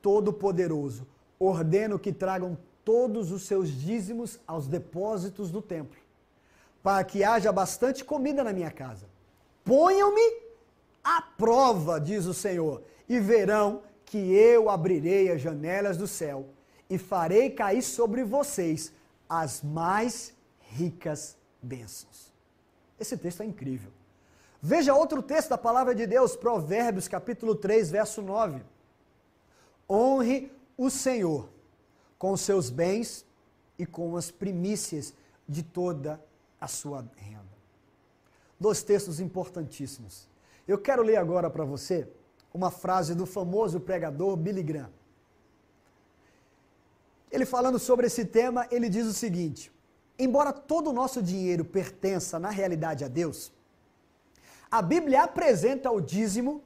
Todo-Poderoso, 0.00 1.06
ordeno 1.38 1.98
que 1.98 2.12
tragam 2.12 2.56
todos 2.84 3.32
os 3.32 3.42
seus 3.42 3.68
dízimos 3.68 4.38
aos 4.46 4.66
depósitos 4.66 5.50
do 5.50 5.60
templo, 5.60 5.98
para 6.82 7.02
que 7.04 7.24
haja 7.24 7.50
bastante 7.50 8.04
comida 8.04 8.44
na 8.44 8.52
minha 8.52 8.70
casa. 8.70 9.06
Ponham-me 9.64 10.49
à 11.02 11.22
prova, 11.22 12.00
diz 12.00 12.26
o 12.26 12.34
Senhor, 12.34 12.82
e 13.08 13.18
verão 13.18 13.82
que 14.04 14.18
eu 14.18 14.68
abrirei 14.68 15.30
as 15.30 15.40
janelas 15.40 15.96
do 15.96 16.06
céu 16.06 16.46
e 16.88 16.98
farei 16.98 17.50
cair 17.50 17.82
sobre 17.82 18.24
vocês 18.24 18.92
as 19.28 19.62
mais 19.62 20.34
ricas 20.58 21.36
bênçãos. 21.62 22.32
Esse 22.98 23.16
texto 23.16 23.42
é 23.42 23.46
incrível. 23.46 23.92
Veja 24.60 24.94
outro 24.94 25.22
texto 25.22 25.50
da 25.50 25.58
palavra 25.58 25.94
de 25.94 26.06
Deus, 26.06 26.36
Provérbios 26.36 27.08
capítulo 27.08 27.54
3, 27.54 27.90
verso 27.90 28.20
9. 28.20 28.62
Honre 29.88 30.52
o 30.76 30.90
Senhor 30.90 31.48
com 32.18 32.32
os 32.32 32.40
seus 32.42 32.68
bens 32.68 33.24
e 33.78 33.86
com 33.86 34.16
as 34.16 34.30
primícias 34.30 35.14
de 35.48 35.62
toda 35.62 36.22
a 36.60 36.68
sua 36.68 37.08
renda. 37.16 37.40
Dois 38.58 38.82
textos 38.82 39.20
importantíssimos. 39.20 40.28
Eu 40.66 40.78
quero 40.78 41.02
ler 41.02 41.16
agora 41.16 41.50
para 41.50 41.64
você 41.64 42.08
uma 42.52 42.70
frase 42.70 43.14
do 43.14 43.26
famoso 43.26 43.80
pregador 43.80 44.36
Billy 44.36 44.62
Graham. 44.62 44.90
Ele 47.30 47.46
falando 47.46 47.78
sobre 47.78 48.06
esse 48.06 48.24
tema, 48.24 48.66
ele 48.70 48.88
diz 48.88 49.06
o 49.06 49.12
seguinte: 49.12 49.72
embora 50.18 50.52
todo 50.52 50.90
o 50.90 50.92
nosso 50.92 51.22
dinheiro 51.22 51.64
pertença 51.64 52.38
na 52.38 52.50
realidade 52.50 53.04
a 53.04 53.08
Deus, 53.08 53.52
a 54.70 54.82
Bíblia 54.82 55.22
apresenta 55.22 55.90
o 55.90 56.00
dízimo 56.00 56.62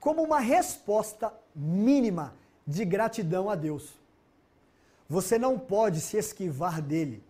como 0.00 0.22
uma 0.22 0.38
resposta 0.38 1.32
mínima 1.54 2.34
de 2.66 2.84
gratidão 2.84 3.48
a 3.50 3.54
Deus. 3.54 3.98
Você 5.08 5.38
não 5.38 5.58
pode 5.58 6.00
se 6.00 6.16
esquivar 6.18 6.82
dele. 6.82 7.22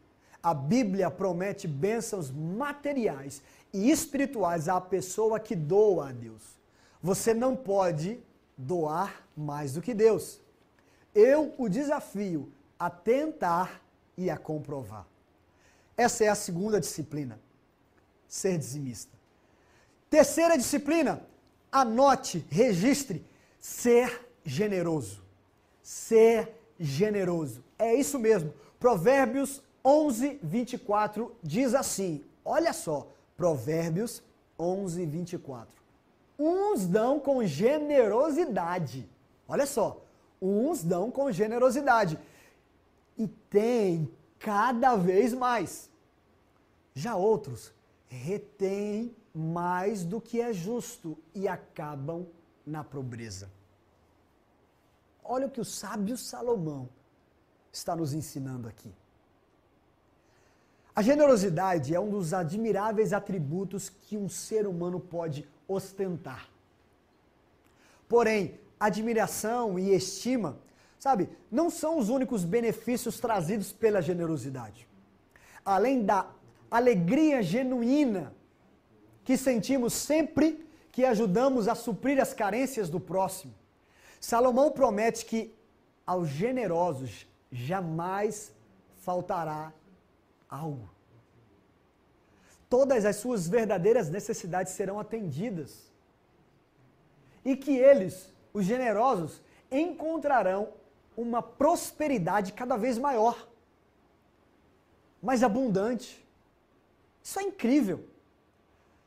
A 0.43 0.53
Bíblia 0.53 1.11
promete 1.11 1.67
bênçãos 1.69 2.31
materiais 2.31 3.43
e 3.73 3.91
espirituais 3.91 4.69
à 4.69 4.81
pessoa 4.81 5.39
que 5.39 5.55
doa 5.55 6.09
a 6.09 6.13
Deus. 6.13 6.43
Você 7.03 7.33
não 7.35 7.55
pode 7.55 8.21
doar 8.57 9.25
mais 9.37 9.75
do 9.75 9.83
que 9.83 9.95
Deus. 9.95 10.41
Eu 11.15 11.55
o 11.59 11.69
desafio 11.69 12.53
a 12.79 12.91
tentar 12.91 13.83
e 14.17 14.31
a 14.31 14.37
comprovar. 14.37 15.07
Essa 15.97 16.25
é 16.25 16.29
a 16.29 16.35
segunda 16.35 16.81
disciplina, 16.81 17.41
ser 18.27 18.59
dizimista. 18.59 19.17
Terceira 20.09 20.57
disciplina, 20.57 21.23
anote, 21.71 22.45
registre, 22.49 23.25
ser 23.59 24.29
generoso. 24.45 25.23
Ser 25.83 26.55
generoso. 26.79 27.63
É 27.79 27.95
isso 27.95 28.19
mesmo. 28.19 28.53
Provérbios 28.79 29.63
11, 29.85 30.39
24 30.43 31.35
diz 31.43 31.75
assim: 31.75 32.25
olha 32.45 32.73
só, 32.73 33.09
Provérbios 33.39 34.21
11, 34.59 35.07
24. 35.07 35.73
Uns 36.37 36.87
dão 36.87 37.21
com 37.21 37.47
generosidade. 37.47 39.09
Olha 39.47 39.65
só, 39.65 40.03
uns 40.43 40.83
dão 40.83 41.09
com 41.09 41.31
generosidade. 41.31 42.19
e 43.17 43.27
têm 43.27 44.09
cada 44.39 44.95
vez 44.97 45.33
mais. 45.33 45.91
Já 46.95 47.17
outros 47.17 47.73
retêm 48.09 49.15
mais 49.35 50.05
do 50.05 50.21
que 50.21 50.41
é 50.41 50.53
justo 50.53 51.17
e 51.35 51.49
acabam 51.49 52.27
na 52.67 52.85
pobreza. 52.85 53.51
Olha 55.25 55.47
o 55.47 55.51
que 55.51 55.61
o 55.61 55.65
sábio 55.65 56.17
Salomão 56.17 56.89
está 57.73 57.95
nos 57.97 58.13
ensinando 58.13 58.69
aqui. 58.69 58.93
A 60.99 61.03
generosidade 61.03 61.95
é 61.95 62.01
um 62.01 62.11
dos 62.11 62.35
admiráveis 62.35 63.13
atributos 63.13 63.89
que 63.89 64.17
um 64.17 64.29
ser 64.29 64.67
humano 64.67 64.99
pode 64.99 65.47
ostentar. 65.69 66.49
Porém, 68.09 68.59
admiração 68.81 69.79
e 69.79 69.95
estima, 69.95 70.59
sabe, 70.99 71.29
não 71.53 71.71
são 71.71 72.01
os 72.01 72.09
únicos 72.09 72.43
benefícios 72.43 73.21
trazidos 73.21 73.71
pela 73.71 74.03
generosidade. 74.03 74.89
Além 75.65 76.05
da 76.05 76.27
alegria 76.69 77.45
genuína 77.45 78.35
que 79.23 79.37
sentimos 79.37 79.93
sempre 79.93 80.67
que 80.91 81.05
ajudamos 81.05 81.69
a 81.69 81.77
suprir 81.77 82.21
as 82.21 82.35
carências 82.35 82.91
do 82.91 82.99
próximo, 82.99 83.55
Salomão 84.21 84.73
promete 84.73 85.25
que 85.25 85.55
aos 86.05 86.29
generosos 86.29 87.25
jamais 87.53 88.53
faltará 88.97 89.73
algo. 90.49 90.89
Todas 92.69 93.05
as 93.05 93.17
suas 93.17 93.49
verdadeiras 93.49 94.09
necessidades 94.09 94.73
serão 94.73 95.01
atendidas. 95.01 95.91
E 97.45 97.57
que 97.57 97.77
eles, 97.77 98.33
os 98.53 98.65
generosos, 98.65 99.43
encontrarão 99.71 100.73
uma 101.17 101.43
prosperidade 101.43 102.53
cada 102.53 102.77
vez 102.77 102.99
maior, 102.99 103.49
mais 105.23 105.43
abundante. 105.43 106.25
Isso 107.23 107.41
é 107.41 107.43
incrível. 107.43 108.05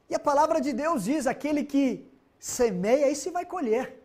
E 0.10 0.15
a 0.15 0.19
palavra 0.19 0.60
de 0.60 0.74
Deus 0.74 1.05
diz: 1.05 1.27
aquele 1.27 1.63
que 1.63 2.10
semeia, 2.39 3.10
isso 3.10 3.31
vai 3.31 3.45
colher. 3.45 4.01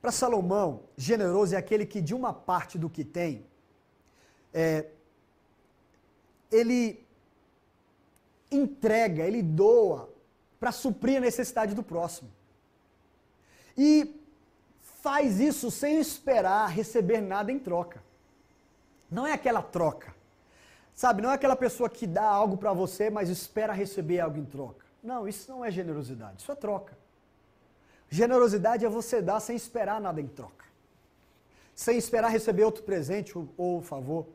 Para 0.00 0.12
Salomão, 0.12 0.84
generoso 0.96 1.54
é 1.54 1.58
aquele 1.58 1.84
que 1.84 2.00
de 2.00 2.14
uma 2.14 2.32
parte 2.32 2.78
do 2.78 2.88
que 2.88 3.04
tem, 3.04 3.44
é, 4.54 4.86
ele 6.50 7.06
entrega, 8.50 9.24
ele 9.24 9.42
doa 9.42 10.08
para 10.58 10.72
suprir 10.72 11.18
a 11.18 11.20
necessidade 11.20 11.74
do 11.74 11.82
próximo. 11.82 12.30
E 13.76 14.20
faz 14.80 15.38
isso 15.38 15.70
sem 15.70 16.00
esperar 16.00 16.68
receber 16.68 17.20
nada 17.20 17.52
em 17.52 17.58
troca. 17.58 18.02
Não 19.10 19.26
é 19.26 19.32
aquela 19.32 19.62
troca. 19.62 20.14
Sabe, 20.94 21.22
não 21.22 21.30
é 21.30 21.34
aquela 21.34 21.54
pessoa 21.54 21.88
que 21.88 22.06
dá 22.06 22.24
algo 22.24 22.56
para 22.56 22.72
você, 22.72 23.08
mas 23.08 23.28
espera 23.28 23.72
receber 23.72 24.18
algo 24.18 24.36
em 24.36 24.44
troca. 24.44 24.84
Não, 25.00 25.28
isso 25.28 25.48
não 25.50 25.64
é 25.64 25.70
generosidade, 25.70 26.42
isso 26.42 26.50
é 26.50 26.56
troca. 26.56 26.98
Generosidade 28.10 28.84
é 28.84 28.88
você 28.88 29.22
dar 29.22 29.38
sem 29.38 29.54
esperar 29.54 30.00
nada 30.00 30.20
em 30.20 30.26
troca. 30.26 30.64
Sem 31.74 31.96
esperar 31.96 32.30
receber 32.30 32.64
outro 32.64 32.82
presente 32.82 33.38
ou, 33.38 33.48
ou 33.56 33.80
favor. 33.80 34.26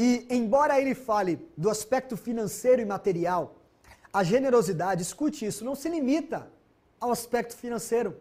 E 0.00 0.24
embora 0.30 0.80
ele 0.80 0.94
fale 0.94 1.44
do 1.56 1.68
aspecto 1.68 2.16
financeiro 2.16 2.80
e 2.80 2.84
material, 2.84 3.56
a 4.12 4.22
generosidade, 4.22 5.02
escute 5.02 5.44
isso, 5.44 5.64
não 5.64 5.74
se 5.74 5.88
limita 5.88 6.48
ao 7.00 7.10
aspecto 7.10 7.56
financeiro. 7.56 8.16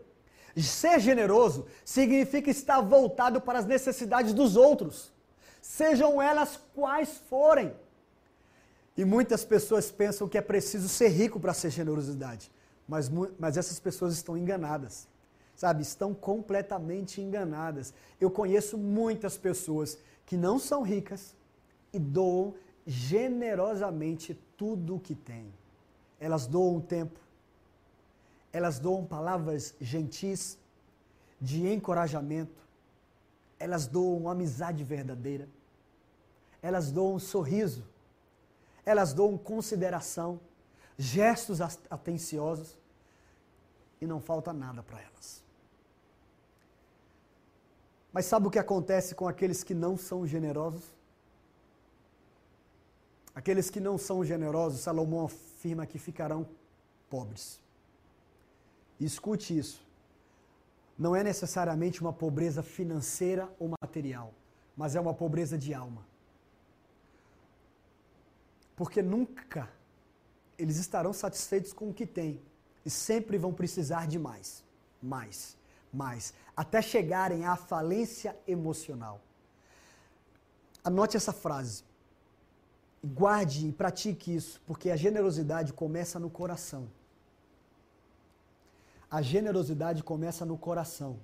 Ser 0.58 1.00
generoso 1.00 1.68
significa 1.86 2.50
estar 2.50 2.82
voltado 2.82 3.40
para 3.40 3.60
as 3.60 3.68
necessidades 3.68 4.34
dos 4.34 4.56
outros, 4.56 5.14
sejam 5.62 6.20
elas 6.20 6.60
quais 6.74 7.22
forem. 7.30 7.72
E 8.98 9.06
muitas 9.06 9.46
pessoas 9.46 9.92
pensam 9.92 10.28
que 10.28 10.40
é 10.40 10.42
preciso 10.42 10.90
ser 10.90 11.10
rico 11.10 11.40
para 11.40 11.54
ser 11.54 11.70
generosidade, 11.70 12.52
mas, 12.88 13.08
mas 13.38 13.56
essas 13.56 13.80
pessoas 13.80 14.16
estão 14.16 14.36
enganadas, 14.36 15.08
sabe? 15.56 15.84
Estão 15.84 16.12
completamente 16.16 17.22
enganadas. 17.22 17.94
Eu 18.20 18.32
conheço 18.32 18.80
muitas 18.80 19.38
pessoas 19.38 20.00
que 20.26 20.36
não 20.36 20.58
são 20.58 20.82
ricas, 20.82 21.37
e 21.92 22.00
doam 22.00 22.54
generosamente 22.86 24.34
tudo 24.56 24.96
o 24.96 25.00
que 25.00 25.16
têm. 25.16 25.54
Elas 26.20 26.48
doam 26.48 26.80
tempo, 26.80 27.20
elas 28.52 28.80
doam 28.80 29.06
palavras 29.06 29.76
gentis, 29.80 30.58
de 31.40 31.68
encorajamento, 31.68 32.66
elas 33.60 33.88
doam 33.88 34.30
amizade 34.30 34.84
verdadeira, 34.84 35.48
elas 36.62 36.92
doam 36.92 37.20
sorriso, 37.20 37.86
elas 38.86 39.14
doam 39.14 39.38
consideração, 39.38 40.40
gestos 40.98 41.62
atenciosos 41.62 42.78
e 44.02 44.08
não 44.08 44.20
falta 44.20 44.52
nada 44.52 44.82
para 44.82 45.00
elas. 45.02 45.44
Mas 48.12 48.26
sabe 48.26 48.48
o 48.48 48.52
que 48.52 48.58
acontece 48.58 49.14
com 49.14 49.28
aqueles 49.28 49.64
que 49.64 49.76
não 49.76 49.96
são 49.96 50.26
generosos? 50.26 50.97
Aqueles 53.40 53.70
que 53.70 53.80
não 53.80 54.00
são 54.00 54.26
generosos, 54.26 54.80
Salomão 54.82 55.26
afirma 55.26 55.86
que 55.86 56.00
ficarão 56.00 56.50
pobres. 57.08 57.60
Escute 59.00 59.56
isso. 59.56 59.80
Não 60.98 61.16
é 61.16 61.24
necessariamente 61.24 62.02
uma 62.02 62.12
pobreza 62.12 62.64
financeira 62.64 63.48
ou 63.60 63.70
material, 63.80 64.34
mas 64.76 64.96
é 64.96 65.00
uma 65.00 65.14
pobreza 65.14 65.56
de 65.56 65.72
alma. 65.72 66.04
Porque 68.76 69.04
nunca 69.04 69.70
eles 70.58 70.78
estarão 70.78 71.14
satisfeitos 71.14 71.72
com 71.72 71.90
o 71.90 71.94
que 71.94 72.08
têm 72.08 72.42
e 72.84 72.90
sempre 72.90 73.38
vão 73.38 73.54
precisar 73.54 74.08
de 74.08 74.18
mais, 74.18 74.64
mais, 75.00 75.56
mais, 75.94 76.34
até 76.56 76.82
chegarem 76.82 77.46
à 77.46 77.56
falência 77.56 78.36
emocional. 78.48 79.22
Anote 80.84 81.16
essa 81.16 81.32
frase. 81.32 81.87
Guarde 83.14 83.68
e 83.68 83.72
pratique 83.72 84.36
isso, 84.36 84.62
porque 84.66 84.90
a 84.90 84.96
generosidade 84.96 85.72
começa 85.72 86.20
no 86.20 86.30
coração. 86.30 86.90
A 89.10 89.22
generosidade 89.22 90.04
começa 90.04 90.46
no 90.46 90.58
coração 90.58 91.20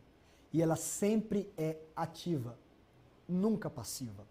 e 0.53 0.61
ela 0.61 0.75
sempre 0.75 1.51
é 1.57 1.77
ativa, 1.95 2.57
nunca 3.27 3.69
passiva. 3.69 4.25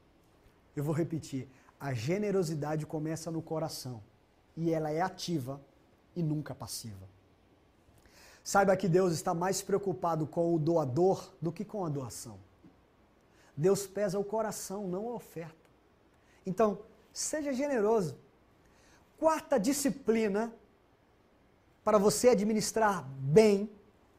Eu 0.75 0.83
vou 0.83 0.95
repetir: 0.95 1.47
a 1.79 1.93
generosidade 1.93 2.87
começa 2.87 3.31
no 3.31 3.43
coração 3.43 4.03
e 4.57 4.71
ela 4.71 4.91
é 4.91 5.03
ativa 5.03 5.61
e 6.17 6.23
nunca 6.23 6.55
passiva. 6.55 7.07
Saiba 8.43 8.77
que 8.77 8.89
Deus 8.89 9.13
está 9.13 9.35
mais 9.35 9.63
preocupado 9.63 10.27
com 10.27 10.55
o 10.55 10.59
doador 10.59 11.33
do 11.41 11.53
que 11.53 11.65
com 11.65 11.85
a 11.85 11.89
doação. 11.89 12.39
Deus 13.57 13.87
pesa 13.87 14.19
o 14.19 14.25
coração, 14.25 14.89
não 14.89 15.09
a 15.11 15.15
oferta. 15.15 15.71
Então, 16.45 16.79
Seja 17.13 17.53
generoso. 17.53 18.19
Quarta 19.19 19.59
disciplina 19.59 20.53
para 21.85 21.99
você 21.99 22.31
administrar 22.31 23.05
bem 23.05 23.71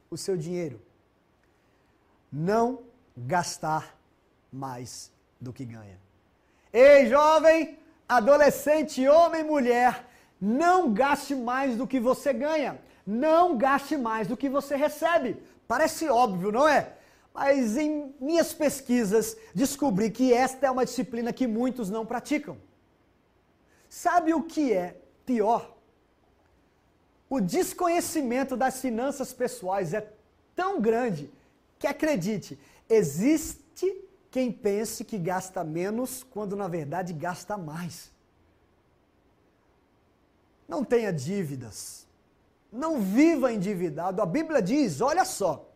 o 0.10 0.18
seu 0.18 0.38
dinheiro: 0.38 0.82
não 2.32 2.84
gastar 3.18 3.98
mais 4.52 5.12
do 5.42 5.52
que 5.52 5.66
ganha. 5.66 6.00
Ei, 6.72 7.08
jovem, 7.08 7.80
adolescente, 8.08 9.08
homem 9.08 9.44
mulher, 9.44 10.08
não 10.40 10.94
gaste 10.94 11.36
mais 11.36 11.76
do 11.78 11.88
que 11.88 12.00
você 12.00 12.34
ganha. 12.34 12.80
Não 13.06 13.58
gaste 13.58 13.98
mais 13.98 14.28
do 14.28 14.38
que 14.38 14.48
você 14.48 14.76
recebe. 14.76 15.42
Parece 15.68 16.08
óbvio, 16.08 16.52
não 16.52 16.68
é? 16.68 16.94
Mas 17.34 17.78
em 17.78 18.14
minhas 18.20 18.54
pesquisas 18.54 19.36
descobri 19.54 20.10
que 20.10 20.34
esta 20.34 20.68
é 20.68 20.72
uma 20.72 20.86
disciplina 20.86 21.34
que 21.34 21.48
muitos 21.48 21.90
não 21.90 22.06
praticam. 22.06 22.58
Sabe 23.94 24.34
o 24.34 24.42
que 24.42 24.74
é 24.74 25.00
pior? 25.24 25.78
O 27.30 27.40
desconhecimento 27.40 28.58
das 28.58 28.82
finanças 28.82 29.32
pessoais 29.32 29.94
é 29.94 30.12
tão 30.56 30.82
grande 30.82 31.32
que, 31.78 31.86
acredite, 31.86 32.60
existe 32.90 33.96
quem 34.32 34.52
pense 34.52 35.06
que 35.06 35.20
gasta 35.20 35.64
menos 35.64 36.24
quando 36.24 36.56
na 36.56 36.68
verdade 36.68 37.14
gasta 37.14 37.56
mais. 37.56 38.12
Não 40.68 40.84
tenha 40.84 41.14
dívidas. 41.14 42.08
Não 42.72 43.00
viva 43.00 43.54
endividado. 43.54 44.24
A 44.24 44.26
Bíblia 44.26 44.60
diz, 44.60 45.02
olha 45.02 45.24
só, 45.24 45.72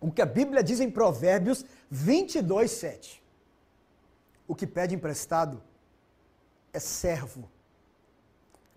o 0.00 0.12
que 0.12 0.22
a 0.22 0.26
Bíblia 0.26 0.62
diz 0.62 0.78
em 0.78 0.88
Provérbios 0.88 1.64
22, 1.90 2.70
7. 2.70 3.20
O 4.46 4.54
que 4.54 4.68
pede 4.68 4.94
emprestado 4.94 5.60
é 6.72 6.78
servo 6.78 7.50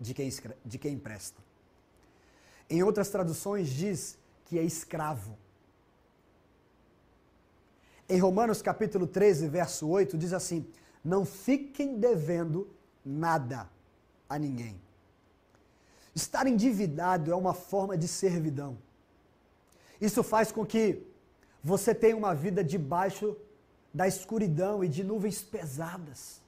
de 0.00 0.12
quem, 0.14 0.30
de 0.64 0.78
quem 0.78 0.94
empresta. 0.94 1.42
Em 2.68 2.82
outras 2.82 3.08
traduções 3.08 3.68
diz 3.68 4.18
que 4.44 4.58
é 4.58 4.62
escravo. 4.62 5.36
Em 8.08 8.18
Romanos 8.18 8.60
capítulo 8.60 9.06
13, 9.06 9.48
verso 9.48 9.88
8, 9.88 10.18
diz 10.18 10.32
assim: 10.32 10.66
Não 11.02 11.24
fiquem 11.24 11.98
devendo 11.98 12.68
nada 13.04 13.68
a 14.28 14.38
ninguém. 14.38 14.80
Estar 16.14 16.46
endividado 16.46 17.32
é 17.32 17.34
uma 17.34 17.54
forma 17.54 17.96
de 17.96 18.06
servidão. 18.06 18.78
Isso 20.00 20.22
faz 20.22 20.52
com 20.52 20.64
que 20.64 21.02
você 21.62 21.94
tenha 21.94 22.16
uma 22.16 22.34
vida 22.34 22.62
debaixo 22.62 23.36
da 23.92 24.06
escuridão 24.06 24.84
e 24.84 24.88
de 24.88 25.02
nuvens 25.02 25.42
pesadas, 25.42 26.42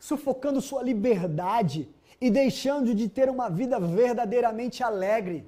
sufocando 0.00 0.60
sua 0.60 0.82
liberdade 0.82 1.88
e 2.20 2.28
deixando 2.28 2.92
de 2.92 3.08
ter 3.08 3.30
uma 3.30 3.48
vida 3.48 3.78
verdadeiramente 3.78 4.82
alegre, 4.82 5.46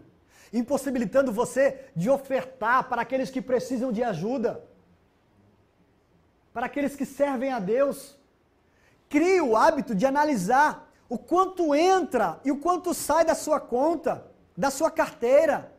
impossibilitando 0.53 1.33
você 1.33 1.87
de 1.97 2.09
ofertar 2.09 2.89
para 2.89 3.03
aqueles 3.03 3.31
que 3.31 3.43
precisam 3.43 3.91
de 3.91 4.05
ajuda 4.05 4.63
para 6.53 6.67
aqueles 6.67 6.95
que 6.95 7.07
servem 7.07 7.53
a 7.53 7.59
Deus. 7.59 8.17
Crie 9.09 9.41
o 9.41 9.57
hábito 9.57 9.95
de 9.95 10.07
analisar 10.07 10.91
o 11.09 11.19
quanto 11.19 11.75
entra 11.75 12.41
e 12.45 12.51
o 12.51 12.59
quanto 12.59 12.95
sai 12.95 13.25
da 13.25 13.35
sua 13.35 13.61
conta, 13.61 14.27
da 14.57 14.71
sua 14.71 14.91
carteira. 14.91 15.73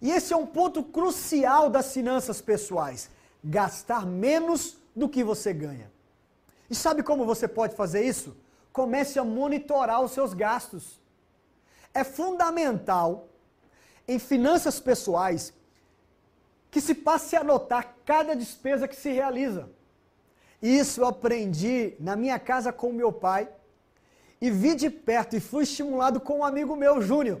E 0.00 0.10
esse 0.10 0.32
é 0.32 0.36
um 0.36 0.46
ponto 0.46 0.82
crucial 0.82 1.68
das 1.68 1.92
finanças 1.92 2.40
pessoais: 2.40 3.10
gastar 3.42 4.06
menos 4.06 4.76
do 4.94 5.08
que 5.08 5.22
você 5.22 5.52
ganha. 5.52 5.90
E 6.70 6.74
sabe 6.74 7.02
como 7.02 7.26
você 7.26 7.48
pode 7.48 7.74
fazer 7.74 8.02
isso? 8.04 8.36
Comece 8.72 9.18
a 9.18 9.24
monitorar 9.24 10.00
os 10.00 10.12
seus 10.12 10.32
gastos. 10.32 11.00
É 11.92 12.04
fundamental 12.04 13.28
em 14.06 14.18
finanças 14.18 14.78
pessoais 14.78 15.52
que 16.70 16.80
se 16.80 16.94
passe 16.94 17.34
a 17.34 17.40
anotar 17.40 17.96
cada 18.06 18.36
despesa 18.36 18.86
que 18.86 18.94
se 18.94 19.10
realiza. 19.10 19.68
Isso 20.62 21.00
eu 21.00 21.06
aprendi 21.06 21.94
na 21.98 22.14
minha 22.14 22.38
casa 22.38 22.72
com 22.72 22.92
meu 22.92 23.12
pai 23.12 23.48
e 24.40 24.50
vi 24.50 24.76
de 24.76 24.88
perto 24.88 25.34
e 25.34 25.40
fui 25.40 25.64
estimulado 25.64 26.20
com 26.20 26.38
um 26.38 26.44
amigo 26.44 26.76
meu, 26.76 27.02
Júnior. 27.02 27.40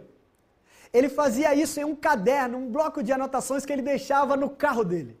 Ele 0.92 1.08
fazia 1.08 1.54
isso 1.54 1.78
em 1.78 1.84
um 1.84 1.94
caderno, 1.94 2.58
um 2.58 2.70
bloco 2.70 3.02
de 3.02 3.12
anotações 3.12 3.64
que 3.64 3.72
ele 3.72 3.82
deixava 3.82 4.36
no 4.36 4.50
carro 4.50 4.82
dele. 4.82 5.16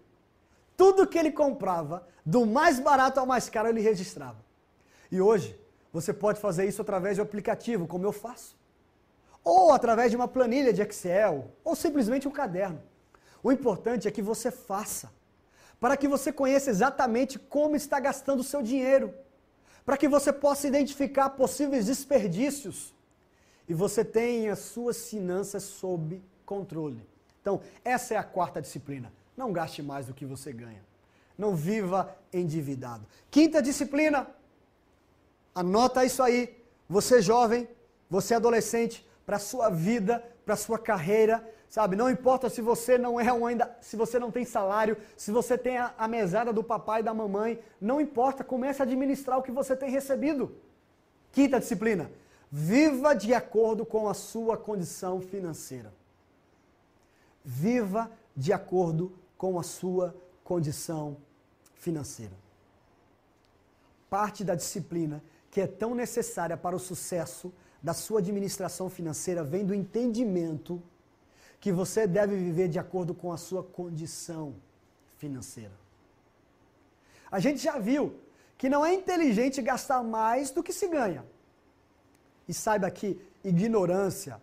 Tudo 0.80 1.06
que 1.06 1.18
ele 1.18 1.30
comprava, 1.30 2.08
do 2.24 2.46
mais 2.46 2.80
barato 2.80 3.20
ao 3.20 3.26
mais 3.26 3.50
caro, 3.50 3.68
ele 3.68 3.82
registrava. 3.82 4.38
E 5.12 5.20
hoje, 5.20 5.54
você 5.92 6.10
pode 6.10 6.40
fazer 6.40 6.64
isso 6.64 6.80
através 6.80 7.16
de 7.16 7.20
um 7.20 7.24
aplicativo, 7.24 7.86
como 7.86 8.06
eu 8.06 8.12
faço. 8.12 8.56
Ou 9.44 9.74
através 9.74 10.10
de 10.10 10.16
uma 10.16 10.26
planilha 10.26 10.72
de 10.72 10.80
Excel, 10.80 11.50
ou 11.62 11.76
simplesmente 11.76 12.26
um 12.26 12.30
caderno. 12.30 12.80
O 13.42 13.52
importante 13.52 14.08
é 14.08 14.10
que 14.10 14.22
você 14.22 14.50
faça, 14.50 15.12
para 15.78 15.98
que 15.98 16.08
você 16.08 16.32
conheça 16.32 16.70
exatamente 16.70 17.38
como 17.38 17.76
está 17.76 18.00
gastando 18.00 18.40
o 18.40 18.44
seu 18.52 18.62
dinheiro, 18.62 19.12
para 19.84 19.98
que 19.98 20.08
você 20.08 20.32
possa 20.32 20.66
identificar 20.66 21.28
possíveis 21.28 21.84
desperdícios 21.84 22.94
e 23.68 23.74
você 23.74 24.02
tenha 24.02 24.56
suas 24.56 25.10
finanças 25.10 25.62
sob 25.62 26.22
controle. 26.46 27.06
Então, 27.42 27.60
essa 27.84 28.14
é 28.14 28.16
a 28.16 28.24
quarta 28.24 28.62
disciplina. 28.62 29.12
Não 29.36 29.52
gaste 29.52 29.82
mais 29.82 30.06
do 30.06 30.14
que 30.14 30.26
você 30.26 30.52
ganha. 30.52 30.84
Não 31.36 31.54
viva 31.56 32.14
endividado. 32.32 33.06
Quinta 33.30 33.62
disciplina. 33.62 34.26
Anota 35.54 36.04
isso 36.04 36.22
aí. 36.22 36.56
Você 36.88 37.22
jovem, 37.22 37.68
você 38.08 38.34
adolescente, 38.34 39.06
para 39.24 39.38
sua 39.38 39.70
vida, 39.70 40.24
para 40.44 40.56
sua 40.56 40.78
carreira, 40.78 41.48
sabe? 41.68 41.94
Não 41.94 42.10
importa 42.10 42.50
se 42.50 42.60
você 42.60 42.98
não 42.98 43.20
é 43.20 43.32
um 43.32 43.46
ainda, 43.46 43.76
se 43.80 43.96
você 43.96 44.18
não 44.18 44.30
tem 44.30 44.44
salário, 44.44 44.96
se 45.16 45.30
você 45.30 45.56
tem 45.56 45.78
a, 45.78 45.94
a 45.96 46.08
mesada 46.08 46.52
do 46.52 46.64
papai 46.64 47.00
e 47.00 47.04
da 47.04 47.14
mamãe, 47.14 47.60
não 47.80 48.00
importa, 48.00 48.42
comece 48.42 48.82
a 48.82 48.84
administrar 48.84 49.38
o 49.38 49.42
que 49.42 49.52
você 49.52 49.76
tem 49.76 49.88
recebido. 49.88 50.52
Quinta 51.30 51.60
disciplina: 51.60 52.10
viva 52.50 53.14
de 53.14 53.32
acordo 53.32 53.86
com 53.86 54.08
a 54.08 54.14
sua 54.14 54.56
condição 54.56 55.20
financeira. 55.20 55.92
Viva 57.44 58.10
de 58.36 58.52
acordo 58.52 59.12
com 59.40 59.58
a 59.58 59.62
sua 59.62 60.14
condição 60.44 61.16
financeira. 61.72 62.36
Parte 64.10 64.44
da 64.44 64.54
disciplina 64.54 65.24
que 65.50 65.62
é 65.62 65.66
tão 65.66 65.94
necessária 65.94 66.58
para 66.58 66.76
o 66.76 66.78
sucesso 66.78 67.50
da 67.82 67.94
sua 67.94 68.18
administração 68.18 68.90
financeira 68.90 69.42
vem 69.42 69.64
do 69.64 69.72
entendimento 69.72 70.82
que 71.58 71.72
você 71.72 72.06
deve 72.06 72.36
viver 72.36 72.68
de 72.68 72.78
acordo 72.78 73.14
com 73.14 73.32
a 73.32 73.38
sua 73.38 73.64
condição 73.64 74.54
financeira. 75.16 75.72
A 77.32 77.40
gente 77.40 77.62
já 77.62 77.78
viu 77.78 78.16
que 78.58 78.68
não 78.68 78.84
é 78.84 78.92
inteligente 78.92 79.62
gastar 79.62 80.02
mais 80.02 80.50
do 80.50 80.62
que 80.62 80.70
se 80.70 80.86
ganha. 80.86 81.24
E 82.46 82.52
saiba 82.52 82.90
que 82.90 83.18
ignorância 83.42 84.38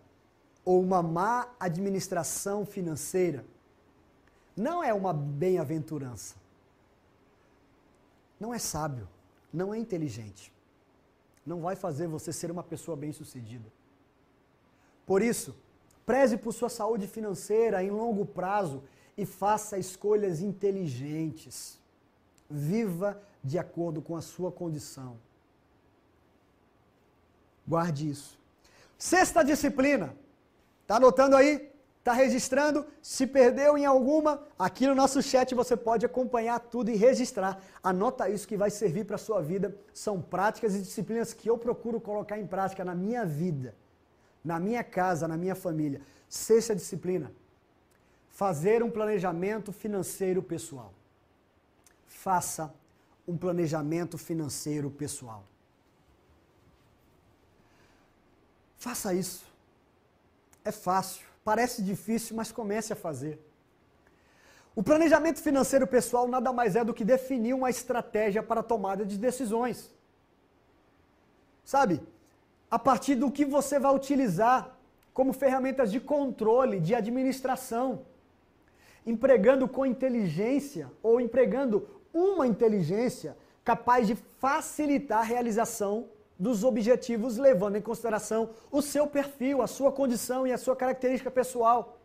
ou 0.65 0.81
uma 0.81 1.03
má 1.03 1.47
administração 1.59 2.65
financeira 2.65 3.45
não 4.57 4.83
é 4.83 4.93
uma 4.93 5.13
bem-aventurança. 5.13 6.35
Não 8.39 8.53
é 8.53 8.59
sábio, 8.59 9.07
não 9.53 9.73
é 9.73 9.77
inteligente. 9.77 10.51
Não 11.45 11.61
vai 11.61 11.75
fazer 11.75 12.07
você 12.07 12.33
ser 12.33 12.51
uma 12.51 12.63
pessoa 12.63 12.97
bem-sucedida. 12.97 13.71
Por 15.05 15.21
isso, 15.21 15.55
Preze 16.07 16.37
por 16.37 16.53
sua 16.53 16.69
saúde 16.69 17.05
financeira 17.05 17.83
em 17.83 17.89
longo 17.89 18.25
prazo 18.25 18.81
e 19.17 19.25
faça 19.25 19.77
escolhas 19.77 20.39
inteligentes. 20.39 21.77
Viva 22.49 23.21
de 23.43 23.59
acordo 23.59 24.01
com 24.01 24.15
a 24.15 24.21
sua 24.21 24.49
condição. 24.49 25.17
Guarde 27.67 28.09
isso. 28.09 28.39
Sexta 28.97 29.43
disciplina. 29.43 30.15
Tá 30.87 30.95
anotando 30.95 31.35
aí? 31.35 31.69
Tá 32.07 32.13
registrando? 32.13 32.85
Se 33.01 33.27
perdeu 33.27 33.77
em 33.77 33.85
alguma, 33.85 34.31
aqui 34.57 34.87
no 34.87 34.95
nosso 34.95 35.21
chat 35.21 35.53
você 35.53 35.75
pode 35.75 36.05
acompanhar 36.05 36.57
tudo 36.73 36.89
e 36.89 36.95
registrar. 36.95 37.61
Anota 37.83 38.29
isso 38.29 38.47
que 38.47 38.61
vai 38.63 38.69
servir 38.69 39.03
para 39.05 39.17
a 39.17 39.25
sua 39.27 39.41
vida. 39.41 39.75
São 39.93 40.21
práticas 40.21 40.73
e 40.73 40.81
disciplinas 40.81 41.33
que 41.33 41.49
eu 41.49 41.57
procuro 41.57 41.99
colocar 41.99 42.37
em 42.39 42.47
prática 42.47 42.85
na 42.85 42.95
minha 42.95 43.25
vida 43.25 43.75
na 44.47 44.59
minha 44.59 44.83
casa, 44.83 45.27
na 45.27 45.37
minha 45.37 45.55
família. 45.55 46.01
Sexta 46.29 46.73
disciplina: 46.73 47.31
fazer 48.29 48.81
um 48.81 48.89
planejamento 48.89 49.73
financeiro 49.73 50.41
pessoal. 50.41 50.93
Faça 52.07 52.73
um 53.27 53.37
planejamento 53.37 54.17
financeiro 54.17 54.89
pessoal. 54.89 55.43
Faça 58.77 59.13
isso. 59.13 59.45
É 60.63 60.71
fácil, 60.71 61.25
parece 61.49 61.79
difícil, 61.91 62.35
mas 62.39 62.51
comece 62.59 62.91
a 62.93 63.01
fazer. 63.05 63.35
O 64.79 64.83
planejamento 64.89 65.39
financeiro 65.47 65.87
pessoal 65.95 66.25
nada 66.35 66.51
mais 66.59 66.75
é 66.75 66.83
do 66.89 66.93
que 66.97 67.05
definir 67.15 67.53
uma 67.59 67.69
estratégia 67.77 68.43
para 68.49 68.61
a 68.61 68.69
tomada 68.71 69.03
de 69.11 69.17
decisões. 69.27 69.77
Sabe? 71.73 71.95
a 72.69 72.77
partir 72.77 73.15
do 73.15 73.31
que 73.31 73.45
você 73.45 73.79
vai 73.79 73.95
utilizar 73.95 74.77
como 75.13 75.33
ferramentas 75.33 75.91
de 75.91 75.99
controle, 75.99 76.79
de 76.79 76.93
administração, 76.93 78.05
empregando 79.05 79.67
com 79.67 79.85
inteligência 79.85 80.91
ou 81.01 81.19
empregando 81.19 81.87
uma 82.13 82.45
inteligência 82.45 83.37
capaz 83.63 84.05
de 84.05 84.15
facilitar 84.15 85.19
a 85.19 85.23
realização 85.23 86.09
dos 86.39 86.63
objetivos, 86.63 87.37
levando 87.37 87.77
em 87.77 87.81
consideração 87.81 88.51
o 88.71 88.81
seu 88.81 89.07
perfil, 89.07 89.61
a 89.61 89.67
sua 89.67 89.91
condição 89.91 90.45
e 90.45 90.51
a 90.51 90.57
sua 90.57 90.75
característica 90.75 91.31
pessoal. 91.31 91.99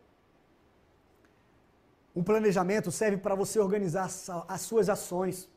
Um 2.14 2.23
planejamento 2.23 2.90
serve 2.90 3.18
para 3.18 3.35
você 3.35 3.59
organizar 3.59 4.09
as 4.49 4.61
suas 4.62 4.88
ações, 4.88 5.49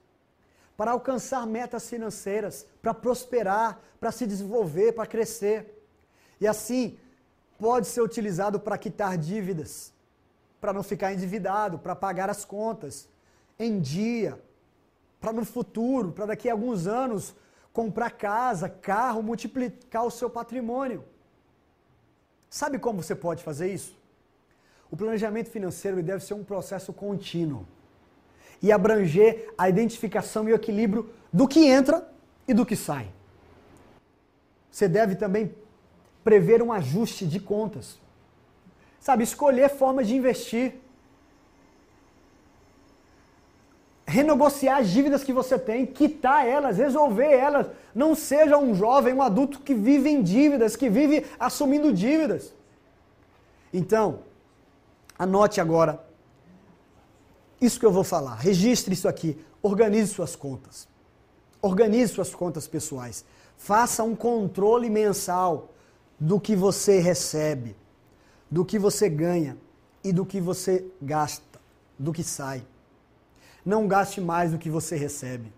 para 0.75 0.91
alcançar 0.91 1.45
metas 1.47 1.89
financeiras, 1.89 2.67
para 2.81 2.93
prosperar, 2.93 3.79
para 3.99 4.11
se 4.11 4.25
desenvolver, 4.25 4.93
para 4.93 5.05
crescer. 5.05 5.87
E 6.39 6.47
assim, 6.47 6.97
pode 7.57 7.87
ser 7.87 8.01
utilizado 8.01 8.59
para 8.59 8.77
quitar 8.77 9.17
dívidas, 9.17 9.93
para 10.59 10.73
não 10.73 10.83
ficar 10.83 11.13
endividado, 11.13 11.79
para 11.79 11.95
pagar 11.95 12.29
as 12.29 12.43
contas 12.43 13.07
em 13.57 13.79
dia, 13.79 14.41
para 15.19 15.31
no 15.31 15.45
futuro, 15.45 16.11
para 16.11 16.27
daqui 16.27 16.49
a 16.49 16.53
alguns 16.53 16.87
anos 16.87 17.33
comprar 17.75 18.11
casa, 18.11 18.69
carro, 18.69 19.21
multiplicar 19.21 20.05
o 20.05 20.09
seu 20.09 20.29
patrimônio. 20.29 21.03
Sabe 22.49 22.79
como 22.79 23.03
você 23.03 23.13
pode 23.13 23.43
fazer 23.43 23.67
isso? 23.73 23.93
O 24.89 24.95
planejamento 24.95 25.49
financeiro 25.49 26.01
deve 26.01 26.23
ser 26.23 26.35
um 26.35 26.43
processo 26.43 26.93
contínuo 26.93 27.67
e 28.61 28.71
abranger 28.71 29.53
a 29.57 29.67
identificação 29.67 30.47
e 30.47 30.53
o 30.53 30.55
equilíbrio 30.55 31.09
do 31.33 31.49
que 31.49 31.65
entra 31.67 32.09
e 32.47 32.53
do 32.53 32.65
que 32.65 32.77
sai. 32.77 33.11
Você 34.71 34.87
deve 34.87 35.15
também 35.15 35.53
prever 36.23 36.61
um 36.61 36.71
ajuste 36.71 37.27
de 37.27 37.41
contas. 37.41 37.99
Sabe, 39.01 39.25
escolher 39.25 39.69
formas 39.69 40.07
de 40.07 40.15
investir. 40.15 40.75
Renegociar 44.05 44.79
as 44.79 44.89
dívidas 44.89 45.23
que 45.23 45.33
você 45.33 45.57
tem, 45.57 45.85
quitar 45.85 46.47
elas, 46.47 46.77
resolver 46.77 47.31
elas. 47.31 47.67
Não 47.93 48.13
seja 48.13 48.57
um 48.57 48.75
jovem, 48.75 49.13
um 49.13 49.21
adulto 49.21 49.59
que 49.59 49.73
vive 49.73 50.09
em 50.09 50.21
dívidas, 50.21 50.75
que 50.75 50.89
vive 50.89 51.25
assumindo 51.39 51.91
dívidas. 51.91 52.53
Então, 53.73 54.19
anote 55.17 55.59
agora 55.59 56.05
isso 57.59 57.79
que 57.79 57.85
eu 57.85 57.91
vou 57.91 58.03
falar. 58.03 58.35
Registre 58.35 58.93
isso 58.93 59.07
aqui. 59.07 59.37
Organize 59.61 60.13
suas 60.13 60.35
contas. 60.35 60.87
Organize 61.61 62.13
suas 62.13 62.33
contas 62.33 62.67
pessoais. 62.67 63.25
Faça 63.57 64.03
um 64.03 64.15
controle 64.15 64.89
mensal 64.89 65.69
do 66.19 66.39
que 66.39 66.55
você 66.55 66.99
recebe, 66.99 67.75
do 68.49 68.63
que 68.63 68.77
você 68.77 69.09
ganha 69.09 69.57
e 70.03 70.13
do 70.13 70.25
que 70.25 70.39
você 70.39 70.85
gasta, 71.01 71.59
do 71.97 72.13
que 72.13 72.23
sai. 72.23 72.63
Não 73.65 73.87
gaste 73.87 74.21
mais 74.21 74.51
do 74.51 74.59
que 74.59 74.69
você 74.69 74.95
recebe. 74.95 75.51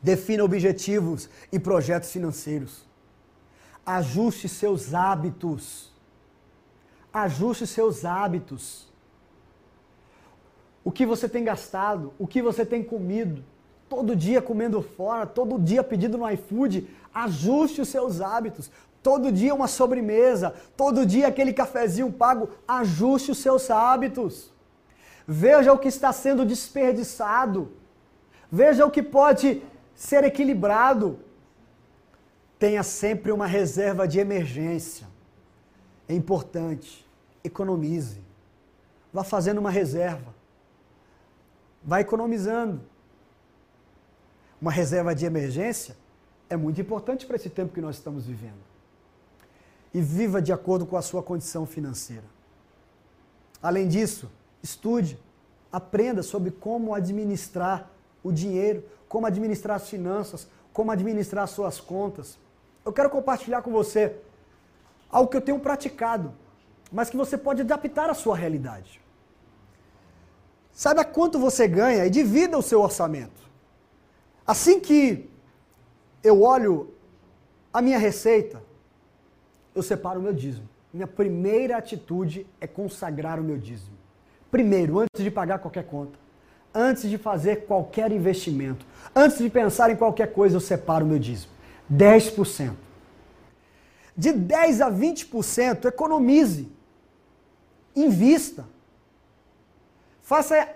Defina 0.00 0.44
objetivos 0.44 1.28
e 1.50 1.58
projetos 1.58 2.12
financeiros. 2.12 2.86
Ajuste 3.84 4.48
seus 4.48 4.94
hábitos. 4.94 5.92
Ajuste 7.12 7.66
seus 7.66 8.04
hábitos. 8.04 8.88
O 10.84 10.90
que 10.90 11.04
você 11.04 11.28
tem 11.28 11.44
gastado, 11.44 12.12
o 12.18 12.26
que 12.26 12.42
você 12.42 12.64
tem 12.64 12.82
comido, 12.82 13.44
todo 13.88 14.16
dia 14.16 14.40
comendo 14.40 14.82
fora, 14.82 15.26
todo 15.26 15.58
dia 15.58 15.82
pedindo 15.82 16.18
no 16.18 16.28
iFood, 16.30 16.88
ajuste 17.12 17.80
os 17.80 17.88
seus 17.88 18.20
hábitos. 18.20 18.70
Todo 19.02 19.32
dia 19.32 19.54
uma 19.54 19.66
sobremesa, 19.66 20.54
todo 20.76 21.04
dia 21.04 21.26
aquele 21.26 21.52
cafezinho 21.52 22.12
pago, 22.12 22.48
ajuste 22.66 23.32
os 23.32 23.38
seus 23.38 23.70
hábitos. 23.70 24.51
Veja 25.26 25.72
o 25.72 25.78
que 25.78 25.88
está 25.88 26.12
sendo 26.12 26.44
desperdiçado. 26.44 27.72
Veja 28.50 28.84
o 28.84 28.90
que 28.90 29.02
pode 29.02 29.62
ser 29.94 30.24
equilibrado. 30.24 31.18
Tenha 32.58 32.82
sempre 32.82 33.32
uma 33.32 33.46
reserva 33.46 34.06
de 34.06 34.18
emergência. 34.18 35.06
É 36.08 36.14
importante. 36.14 37.06
Economize. 37.42 38.20
Vá 39.12 39.24
fazendo 39.24 39.58
uma 39.58 39.70
reserva. 39.70 40.34
Vá 41.82 42.00
economizando. 42.00 42.80
Uma 44.60 44.70
reserva 44.70 45.14
de 45.14 45.26
emergência 45.26 45.96
é 46.48 46.56
muito 46.56 46.80
importante 46.80 47.26
para 47.26 47.36
esse 47.36 47.50
tempo 47.50 47.72
que 47.72 47.80
nós 47.80 47.96
estamos 47.96 48.26
vivendo. 48.26 48.62
E 49.92 50.00
viva 50.00 50.40
de 50.40 50.52
acordo 50.52 50.86
com 50.86 50.96
a 50.96 51.02
sua 51.02 51.22
condição 51.22 51.66
financeira. 51.66 52.24
Além 53.62 53.88
disso, 53.88 54.30
Estude, 54.62 55.18
aprenda 55.70 56.22
sobre 56.22 56.50
como 56.50 56.94
administrar 56.94 57.90
o 58.22 58.30
dinheiro, 58.30 58.84
como 59.08 59.26
administrar 59.26 59.76
as 59.76 59.88
finanças, 59.88 60.46
como 60.72 60.90
administrar 60.90 61.44
as 61.44 61.50
suas 61.50 61.80
contas. 61.80 62.38
Eu 62.84 62.92
quero 62.92 63.10
compartilhar 63.10 63.62
com 63.62 63.72
você 63.72 64.16
algo 65.10 65.30
que 65.30 65.36
eu 65.36 65.40
tenho 65.40 65.58
praticado, 65.58 66.32
mas 66.90 67.10
que 67.10 67.16
você 67.16 67.36
pode 67.36 67.62
adaptar 67.62 68.08
à 68.08 68.14
sua 68.14 68.36
realidade. 68.36 69.00
Saiba 70.72 71.04
quanto 71.04 71.38
você 71.38 71.68
ganha 71.68 72.06
e 72.06 72.10
divida 72.10 72.56
o 72.56 72.62
seu 72.62 72.80
orçamento. 72.80 73.42
Assim 74.46 74.80
que 74.80 75.30
eu 76.22 76.42
olho 76.42 76.94
a 77.72 77.82
minha 77.82 77.98
receita, 77.98 78.62
eu 79.74 79.82
separo 79.82 80.20
o 80.20 80.22
meu 80.22 80.32
dízimo. 80.32 80.68
Minha 80.92 81.06
primeira 81.06 81.76
atitude 81.76 82.46
é 82.60 82.66
consagrar 82.66 83.38
o 83.40 83.44
meu 83.44 83.58
dízimo. 83.58 84.01
Primeiro, 84.52 85.00
antes 85.00 85.24
de 85.24 85.30
pagar 85.30 85.60
qualquer 85.60 85.84
conta, 85.86 86.18
antes 86.74 87.08
de 87.08 87.16
fazer 87.16 87.64
qualquer 87.64 88.12
investimento, 88.12 88.84
antes 89.16 89.38
de 89.38 89.48
pensar 89.48 89.90
em 89.90 89.96
qualquer 89.96 90.30
coisa, 90.30 90.56
eu 90.56 90.60
separo 90.60 91.06
o 91.06 91.08
meu 91.08 91.18
dízimo. 91.18 91.50
10%. 91.90 92.74
De 94.14 94.30
10 94.30 94.82
a 94.82 94.90
20%, 94.90 95.86
economize. 95.86 96.70
Invista. 97.96 98.66
Faça 100.22 100.68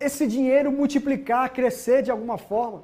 esse 0.00 0.26
dinheiro 0.26 0.72
multiplicar, 0.72 1.52
crescer 1.52 2.02
de 2.02 2.10
alguma 2.10 2.36
forma. 2.36 2.82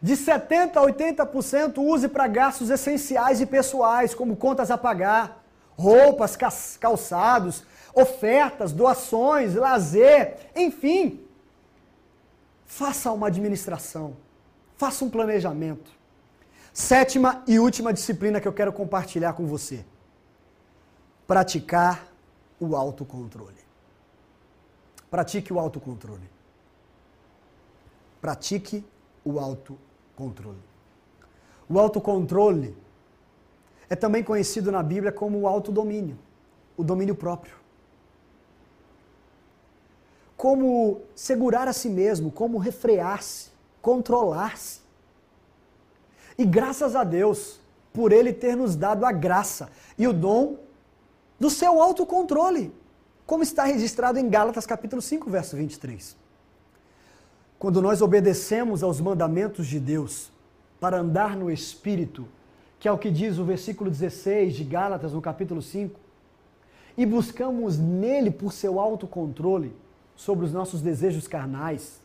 De 0.00 0.14
70% 0.14 0.76
a 0.76 0.80
80% 0.80 1.76
use 1.76 2.08
para 2.08 2.26
gastos 2.26 2.70
essenciais 2.70 3.42
e 3.42 3.46
pessoais, 3.46 4.14
como 4.14 4.36
contas 4.36 4.70
a 4.70 4.78
pagar, 4.78 5.44
roupas, 5.76 6.34
calçados, 6.80 7.62
ofertas, 7.96 8.72
doações, 8.72 9.54
lazer, 9.54 10.50
enfim. 10.54 11.24
Faça 12.66 13.10
uma 13.10 13.28
administração, 13.28 14.18
faça 14.76 15.02
um 15.02 15.08
planejamento. 15.08 15.90
Sétima 16.74 17.42
e 17.46 17.58
última 17.58 17.94
disciplina 17.94 18.38
que 18.38 18.46
eu 18.46 18.52
quero 18.52 18.70
compartilhar 18.70 19.32
com 19.32 19.46
você: 19.46 19.82
praticar 21.26 22.06
o 22.60 22.76
autocontrole. 22.76 23.64
Pratique 25.10 25.50
o 25.50 25.58
autocontrole. 25.58 26.28
Pratique 28.20 28.84
o 29.24 29.40
autocontrole. 29.40 30.62
O 31.68 31.78
autocontrole 31.78 32.76
é 33.88 33.96
também 33.96 34.22
conhecido 34.22 34.70
na 34.70 34.82
Bíblia 34.82 35.12
como 35.12 35.40
o 35.40 35.46
autodomínio, 35.46 36.18
o 36.76 36.84
domínio 36.84 37.14
próprio 37.14 37.65
como 40.36 41.00
segurar 41.14 41.66
a 41.66 41.72
si 41.72 41.88
mesmo, 41.88 42.30
como 42.30 42.58
refrear-se, 42.58 43.48
controlar-se. 43.80 44.80
E 46.36 46.44
graças 46.44 46.94
a 46.94 47.02
Deus 47.02 47.58
por 47.92 48.12
Ele 48.12 48.32
ter 48.32 48.54
nos 48.56 48.76
dado 48.76 49.06
a 49.06 49.12
graça 49.12 49.70
e 49.96 50.06
o 50.06 50.12
dom 50.12 50.56
do 51.40 51.48
seu 51.48 51.80
autocontrole, 51.80 52.72
como 53.26 53.42
está 53.42 53.64
registrado 53.64 54.18
em 54.18 54.28
Gálatas 54.28 54.66
capítulo 54.66 55.00
5, 55.00 55.30
verso 55.30 55.56
23. 55.56 56.16
Quando 57.58 57.80
nós 57.80 58.02
obedecemos 58.02 58.82
aos 58.82 59.00
mandamentos 59.00 59.66
de 59.66 59.80
Deus 59.80 60.30
para 60.78 60.98
andar 60.98 61.34
no 61.34 61.50
Espírito, 61.50 62.28
que 62.78 62.86
é 62.86 62.92
o 62.92 62.98
que 62.98 63.10
diz 63.10 63.38
o 63.38 63.44
versículo 63.44 63.90
16 63.90 64.54
de 64.54 64.64
Gálatas, 64.64 65.14
no 65.14 65.22
capítulo 65.22 65.62
5, 65.62 65.98
e 66.98 67.06
buscamos 67.06 67.78
nele 67.78 68.30
por 68.30 68.52
seu 68.52 68.78
autocontrole, 68.78 69.74
sobre 70.16 70.46
os 70.46 70.52
nossos 70.52 70.80
desejos 70.80 71.28
carnais, 71.28 72.00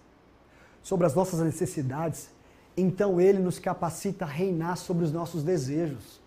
sobre 0.84 1.08
as 1.08 1.16
nossas 1.16 1.40
necessidades, 1.40 2.30
então 2.76 3.20
Ele 3.20 3.40
nos 3.40 3.58
capacita 3.58 4.26
a 4.26 4.28
reinar 4.28 4.78
sobre 4.78 5.04
os 5.04 5.12
nossos 5.12 5.44
desejos. 5.44 6.20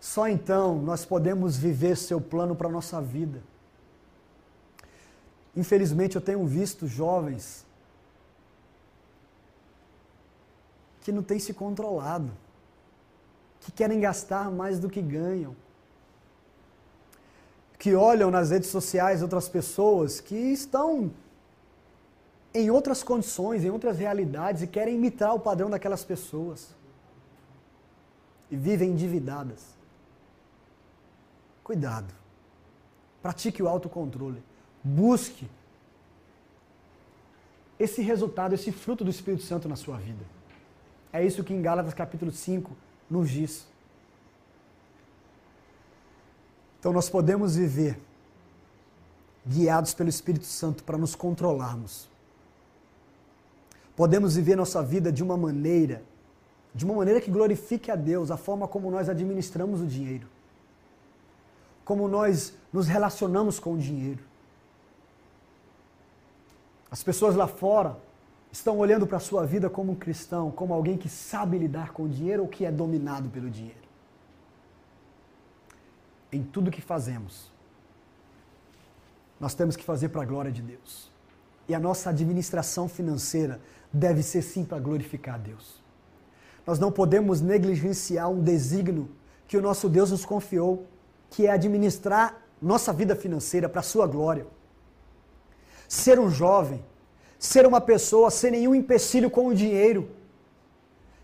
Só 0.00 0.28
então 0.28 0.80
nós 0.82 1.04
podemos 1.04 1.56
viver 1.56 1.96
seu 1.96 2.20
plano 2.20 2.54
para 2.54 2.68
a 2.68 2.70
nossa 2.70 3.00
vida. 3.00 3.42
Infelizmente 5.54 6.16
eu 6.16 6.22
tenho 6.22 6.44
visto 6.46 6.86
jovens 6.86 7.64
que 11.00 11.10
não 11.10 11.22
têm 11.22 11.38
se 11.38 11.54
controlado, 11.54 12.30
que 13.60 13.72
querem 13.72 14.00
gastar 14.00 14.50
mais 14.50 14.78
do 14.78 14.90
que 14.90 15.00
ganham 15.00 15.56
que 17.78 17.94
olham 17.94 18.30
nas 18.30 18.50
redes 18.50 18.70
sociais 18.70 19.22
outras 19.22 19.48
pessoas 19.48 20.20
que 20.20 20.34
estão 20.34 21.10
em 22.54 22.70
outras 22.70 23.02
condições, 23.02 23.64
em 23.64 23.70
outras 23.70 23.98
realidades 23.98 24.62
e 24.62 24.66
querem 24.66 24.96
imitar 24.96 25.34
o 25.34 25.40
padrão 25.40 25.68
daquelas 25.68 26.02
pessoas. 26.04 26.74
E 28.50 28.56
vivem 28.56 28.92
endividadas. 28.92 29.76
Cuidado. 31.62 32.14
Pratique 33.20 33.62
o 33.62 33.68
autocontrole. 33.68 34.42
Busque 34.82 35.46
esse 37.78 38.00
resultado, 38.00 38.54
esse 38.54 38.72
fruto 38.72 39.04
do 39.04 39.10
Espírito 39.10 39.42
Santo 39.42 39.68
na 39.68 39.76
sua 39.76 39.98
vida. 39.98 40.24
É 41.12 41.24
isso 41.24 41.44
que 41.44 41.52
em 41.52 41.60
Gálatas 41.60 41.92
capítulo 41.92 42.30
5 42.30 42.74
nos 43.10 43.28
diz. 43.28 43.66
Então 46.78 46.92
nós 46.92 47.08
podemos 47.08 47.56
viver 47.56 47.98
guiados 49.46 49.94
pelo 49.94 50.08
Espírito 50.08 50.46
Santo 50.46 50.82
para 50.82 50.98
nos 50.98 51.14
controlarmos. 51.14 52.08
Podemos 53.94 54.36
viver 54.36 54.56
nossa 54.56 54.82
vida 54.82 55.10
de 55.10 55.22
uma 55.22 55.36
maneira, 55.36 56.02
de 56.74 56.84
uma 56.84 56.94
maneira 56.94 57.20
que 57.20 57.30
glorifique 57.30 57.90
a 57.90 57.96
Deus, 57.96 58.30
a 58.30 58.36
forma 58.36 58.68
como 58.68 58.90
nós 58.90 59.08
administramos 59.08 59.80
o 59.80 59.86
dinheiro. 59.86 60.26
Como 61.84 62.08
nós 62.08 62.54
nos 62.72 62.88
relacionamos 62.88 63.58
com 63.58 63.74
o 63.74 63.78
dinheiro. 63.78 64.22
As 66.90 67.02
pessoas 67.02 67.34
lá 67.34 67.46
fora 67.46 67.96
estão 68.52 68.78
olhando 68.78 69.06
para 69.06 69.16
a 69.16 69.20
sua 69.20 69.46
vida 69.46 69.70
como 69.70 69.92
um 69.92 69.94
cristão, 69.94 70.50
como 70.50 70.74
alguém 70.74 70.98
que 70.98 71.08
sabe 71.08 71.58
lidar 71.58 71.92
com 71.92 72.04
o 72.04 72.08
dinheiro 72.08 72.42
ou 72.42 72.48
que 72.48 72.64
é 72.64 72.72
dominado 72.72 73.28
pelo 73.28 73.48
dinheiro 73.48 73.85
em 76.36 76.42
tudo 76.42 76.70
que 76.70 76.80
fazemos, 76.80 77.50
nós 79.40 79.54
temos 79.54 79.76
que 79.76 79.84
fazer 79.84 80.08
para 80.10 80.22
a 80.22 80.24
glória 80.24 80.52
de 80.52 80.62
Deus. 80.62 81.10
e 81.68 81.74
a 81.74 81.80
nossa 81.80 82.10
administração 82.10 82.88
financeira 82.88 83.60
deve 83.92 84.22
ser 84.22 84.42
sim 84.42 84.64
para 84.64 84.78
glorificar 84.78 85.34
a 85.34 85.38
Deus. 85.38 85.82
Nós 86.66 86.78
não 86.78 86.92
podemos 86.92 87.40
negligenciar 87.40 88.30
um 88.30 88.40
desígnio 88.40 89.08
que 89.48 89.56
o 89.56 89.62
nosso 89.62 89.88
Deus 89.88 90.10
nos 90.10 90.24
confiou, 90.24 90.86
que 91.30 91.46
é 91.46 91.50
administrar 91.50 92.40
nossa 92.60 92.92
vida 92.92 93.14
financeira 93.16 93.68
para 93.68 93.80
a 93.80 93.84
sua 93.84 94.06
glória. 94.06 94.46
Ser 95.88 96.18
um 96.18 96.30
jovem, 96.30 96.84
ser 97.38 97.66
uma 97.66 97.80
pessoa 97.80 98.30
sem 98.30 98.50
nenhum 98.50 98.74
empecilho 98.74 99.30
com 99.30 99.48
o 99.48 99.54
dinheiro, 99.54 100.10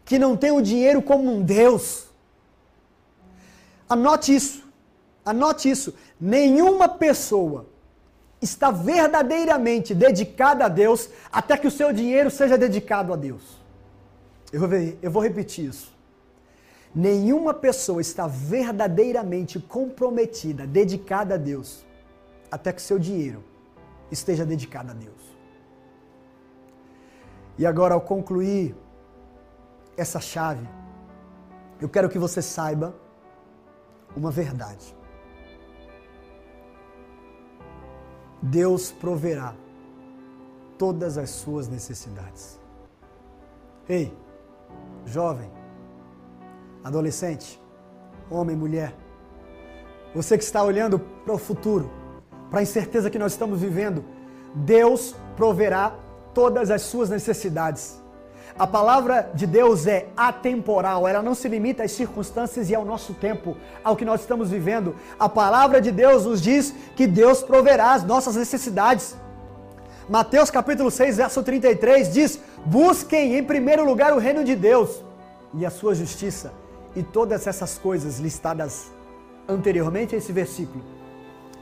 que 0.04 0.18
não 0.18 0.36
tem 0.36 0.50
o 0.52 0.60
dinheiro 0.60 1.02
como 1.02 1.32
um 1.32 1.42
Deus. 1.42 2.08
Anote 3.88 4.34
isso, 4.34 4.61
anote 5.24 5.70
isso. 5.70 5.94
Nenhuma 6.20 6.88
pessoa 6.88 7.66
está 8.40 8.70
verdadeiramente 8.70 9.94
dedicada 9.94 10.64
a 10.64 10.68
Deus 10.68 11.08
até 11.30 11.56
que 11.56 11.66
o 11.66 11.70
seu 11.70 11.92
dinheiro 11.92 12.30
seja 12.30 12.58
dedicado 12.58 13.12
a 13.12 13.16
Deus. 13.16 13.60
Eu 14.52 14.60
vou, 14.60 14.68
ver, 14.68 14.98
eu 15.00 15.10
vou 15.10 15.22
repetir 15.22 15.66
isso. 15.66 15.92
Nenhuma 16.94 17.54
pessoa 17.54 18.00
está 18.00 18.26
verdadeiramente 18.26 19.58
comprometida, 19.58 20.66
dedicada 20.66 21.36
a 21.36 21.38
Deus, 21.38 21.84
até 22.50 22.70
que 22.70 22.82
seu 22.82 22.98
dinheiro 22.98 23.42
esteja 24.10 24.44
dedicado 24.44 24.90
a 24.90 24.94
Deus. 24.94 25.22
E 27.56 27.64
agora, 27.64 27.94
ao 27.94 28.00
concluir 28.00 28.74
essa 29.96 30.20
chave, 30.20 30.68
eu 31.80 31.88
quero 31.88 32.08
que 32.10 32.18
você 32.18 32.42
saiba 32.42 32.94
uma 34.14 34.30
verdade. 34.30 34.94
Deus 38.42 38.90
proverá 38.90 39.54
todas 40.76 41.16
as 41.16 41.30
suas 41.30 41.68
necessidades. 41.68 42.58
Ei, 43.88 44.12
jovem, 45.06 45.48
adolescente, 46.82 47.62
homem, 48.28 48.56
mulher, 48.56 48.94
você 50.12 50.36
que 50.36 50.42
está 50.42 50.62
olhando 50.62 50.98
para 50.98 51.34
o 51.34 51.38
futuro, 51.38 51.88
para 52.50 52.58
a 52.58 52.62
incerteza 52.62 53.08
que 53.08 53.18
nós 53.18 53.32
estamos 53.32 53.60
vivendo, 53.60 54.04
Deus 54.54 55.14
proverá 55.36 55.96
todas 56.34 56.70
as 56.70 56.82
suas 56.82 57.08
necessidades. 57.08 58.01
A 58.58 58.66
palavra 58.66 59.30
de 59.34 59.46
Deus 59.46 59.86
é 59.86 60.08
atemporal, 60.16 61.08
ela 61.08 61.22
não 61.22 61.34
se 61.34 61.48
limita 61.48 61.82
às 61.82 61.92
circunstâncias 61.92 62.68
e 62.68 62.74
ao 62.74 62.84
nosso 62.84 63.14
tempo, 63.14 63.56
ao 63.82 63.96
que 63.96 64.04
nós 64.04 64.20
estamos 64.20 64.50
vivendo. 64.50 64.94
A 65.18 65.28
palavra 65.28 65.80
de 65.80 65.90
Deus 65.90 66.26
nos 66.26 66.40
diz 66.40 66.74
que 66.94 67.06
Deus 67.06 67.42
proverá 67.42 67.92
as 67.92 68.04
nossas 68.04 68.36
necessidades. 68.36 69.16
Mateus 70.08 70.50
capítulo 70.50 70.90
6, 70.90 71.16
verso 71.16 71.42
33 71.42 72.12
diz: 72.12 72.38
Busquem 72.66 73.36
em 73.36 73.42
primeiro 73.42 73.84
lugar 73.84 74.12
o 74.12 74.18
reino 74.18 74.44
de 74.44 74.54
Deus 74.54 75.02
e 75.54 75.64
a 75.64 75.70
sua 75.70 75.94
justiça, 75.94 76.52
e 76.94 77.02
todas 77.02 77.46
essas 77.46 77.78
coisas 77.78 78.18
listadas 78.18 78.92
anteriormente 79.48 80.14
a 80.14 80.18
esse 80.18 80.32
versículo 80.32 80.84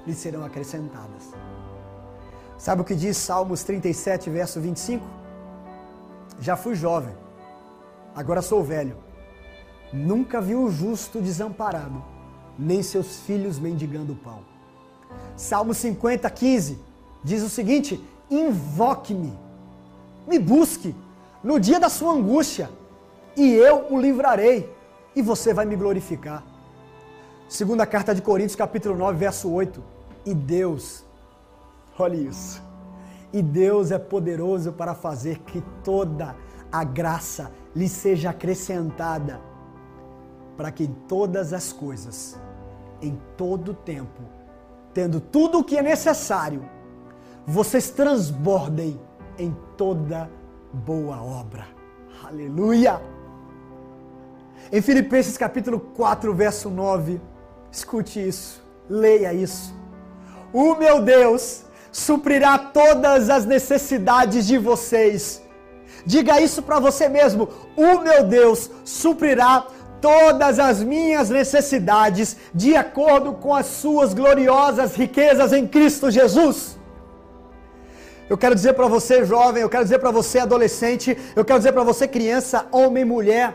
lhes 0.07 0.19
serão 0.19 0.45
acrescentadas. 0.45 1.33
Sabe 2.59 2.83
o 2.83 2.85
que 2.85 2.95
diz 2.95 3.17
Salmos 3.17 3.63
37, 3.63 4.29
verso 4.29 4.61
25? 4.61 5.20
Já 6.41 6.57
fui 6.57 6.75
jovem, 6.75 7.15
agora 8.17 8.41
sou 8.41 8.65
velho. 8.65 8.97
Nunca 9.93 10.41
vi 10.41 10.55
o 10.55 10.71
justo 10.71 11.21
desamparado, 11.21 12.03
nem 12.59 12.83
seus 12.83 13.21
filhos 13.21 13.59
mendigando 13.59 14.15
pão. 14.15 14.41
Salmo 15.37 15.75
50, 15.75 16.31
15 16.31 16.79
diz 17.23 17.43
o 17.43 17.51
seguinte: 17.51 18.03
Invoque-me, 18.31 19.39
me 20.27 20.39
busque 20.39 20.95
no 21.45 21.61
dia 21.61 21.79
da 21.79 21.91
sua 21.91 22.15
angústia, 22.15 22.71
e 23.37 23.53
eu 23.53 23.89
o 23.91 24.01
livrarei, 24.01 24.75
e 25.15 25.21
você 25.21 25.53
vai 25.53 25.67
me 25.67 25.77
glorificar. 25.77 26.43
Segunda 27.51 27.85
carta 27.85 28.15
de 28.15 28.23
Coríntios, 28.23 28.57
capítulo 28.57 28.97
9, 28.97 29.19
verso 29.19 29.51
8. 29.51 29.83
E 30.25 30.33
Deus, 30.33 31.05
olha 31.99 32.17
isso 32.17 32.70
e 33.33 33.43
Deus 33.43 33.91
é 33.91 33.99
poderoso 33.99 34.73
para 34.73 34.95
fazer 34.95 35.39
que 35.41 35.63
toda 35.85 36.35
a 36.71 36.85
graça 36.85 37.53
lhe 37.75 37.89
seja 37.89 38.31
acrescentada, 38.31 39.41
para 40.57 40.71
que 40.71 40.85
em 40.85 40.93
todas 41.09 41.53
as 41.53 41.73
coisas, 41.73 42.39
em 43.01 43.19
todo 43.37 43.73
tempo, 43.73 44.23
tendo 44.93 45.21
tudo 45.21 45.61
o 45.61 45.65
que 45.65 45.77
é 45.77 45.83
necessário, 45.83 46.69
vocês 47.47 47.91
transbordem 47.91 49.01
em 49.39 49.57
toda 49.77 50.31
boa 50.73 51.23
obra. 51.23 51.67
Aleluia! 52.25 53.01
Em 54.73 54.83
Filipenses 54.83 55.37
capítulo 55.37 55.81
4, 55.81 56.35
verso 56.35 56.69
9, 56.69 57.21
escute 57.73 58.27
isso, 58.27 58.63
leia 58.89 59.33
isso. 59.33 59.75
O 60.53 60.75
meu 60.75 61.01
Deus 61.03 61.65
suprirá 61.93 62.59
todas 62.59 63.29
as 63.29 63.45
necessidades 63.45 64.47
de 64.47 64.59
vocês. 64.59 65.43
Diga 66.05 66.41
isso 66.41 66.63
para 66.63 66.79
você 66.79 67.09
mesmo: 67.09 67.49
o 67.77 67.99
meu 68.01 68.25
Deus 68.25 68.71
suprirá 68.85 69.67
todas 70.01 70.59
as 70.59 70.83
minhas 70.83 71.29
necessidades 71.29 72.37
de 72.55 72.75
acordo 72.75 73.35
com 73.35 73.55
as 73.55 73.67
suas 73.67 74.15
gloriosas 74.15 74.95
riquezas 74.95 75.53
em 75.53 75.67
Cristo 75.67 76.11
Jesus. 76.11 76.79
Eu 78.29 78.39
quero 78.39 78.55
dizer 78.55 78.75
para 78.75 78.87
você, 78.87 79.25
jovem, 79.25 79.63
eu 79.63 79.69
quero 79.69 79.83
dizer 79.83 79.99
para 79.99 80.13
você, 80.13 80.39
adolescente, 80.39 81.19
eu 81.35 81.45
quero 81.45 81.59
dizer 81.59 81.73
para 81.73 81.83
você, 81.83 82.07
criança, 82.07 82.65
homem, 82.71 83.05
mulher, 83.05 83.53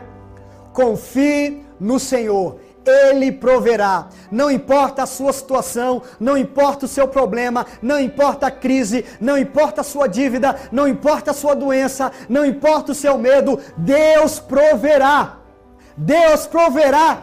confie 0.72 1.64
no 1.80 1.98
Senhor 1.98 2.60
ele 2.86 3.32
proverá. 3.32 4.08
Não 4.30 4.50
importa 4.50 5.02
a 5.02 5.06
sua 5.06 5.32
situação, 5.32 6.02
não 6.20 6.36
importa 6.36 6.86
o 6.86 6.88
seu 6.88 7.08
problema, 7.08 7.66
não 7.82 7.98
importa 7.98 8.46
a 8.46 8.50
crise, 8.50 9.04
não 9.20 9.36
importa 9.36 9.80
a 9.80 9.84
sua 9.84 10.06
dívida, 10.06 10.56
não 10.70 10.86
importa 10.86 11.32
a 11.32 11.34
sua 11.34 11.54
doença, 11.54 12.12
não 12.28 12.44
importa 12.44 12.92
o 12.92 12.94
seu 12.94 13.18
medo, 13.18 13.60
Deus 13.76 14.38
proverá. 14.38 15.38
Deus 15.96 16.46
proverá. 16.46 17.22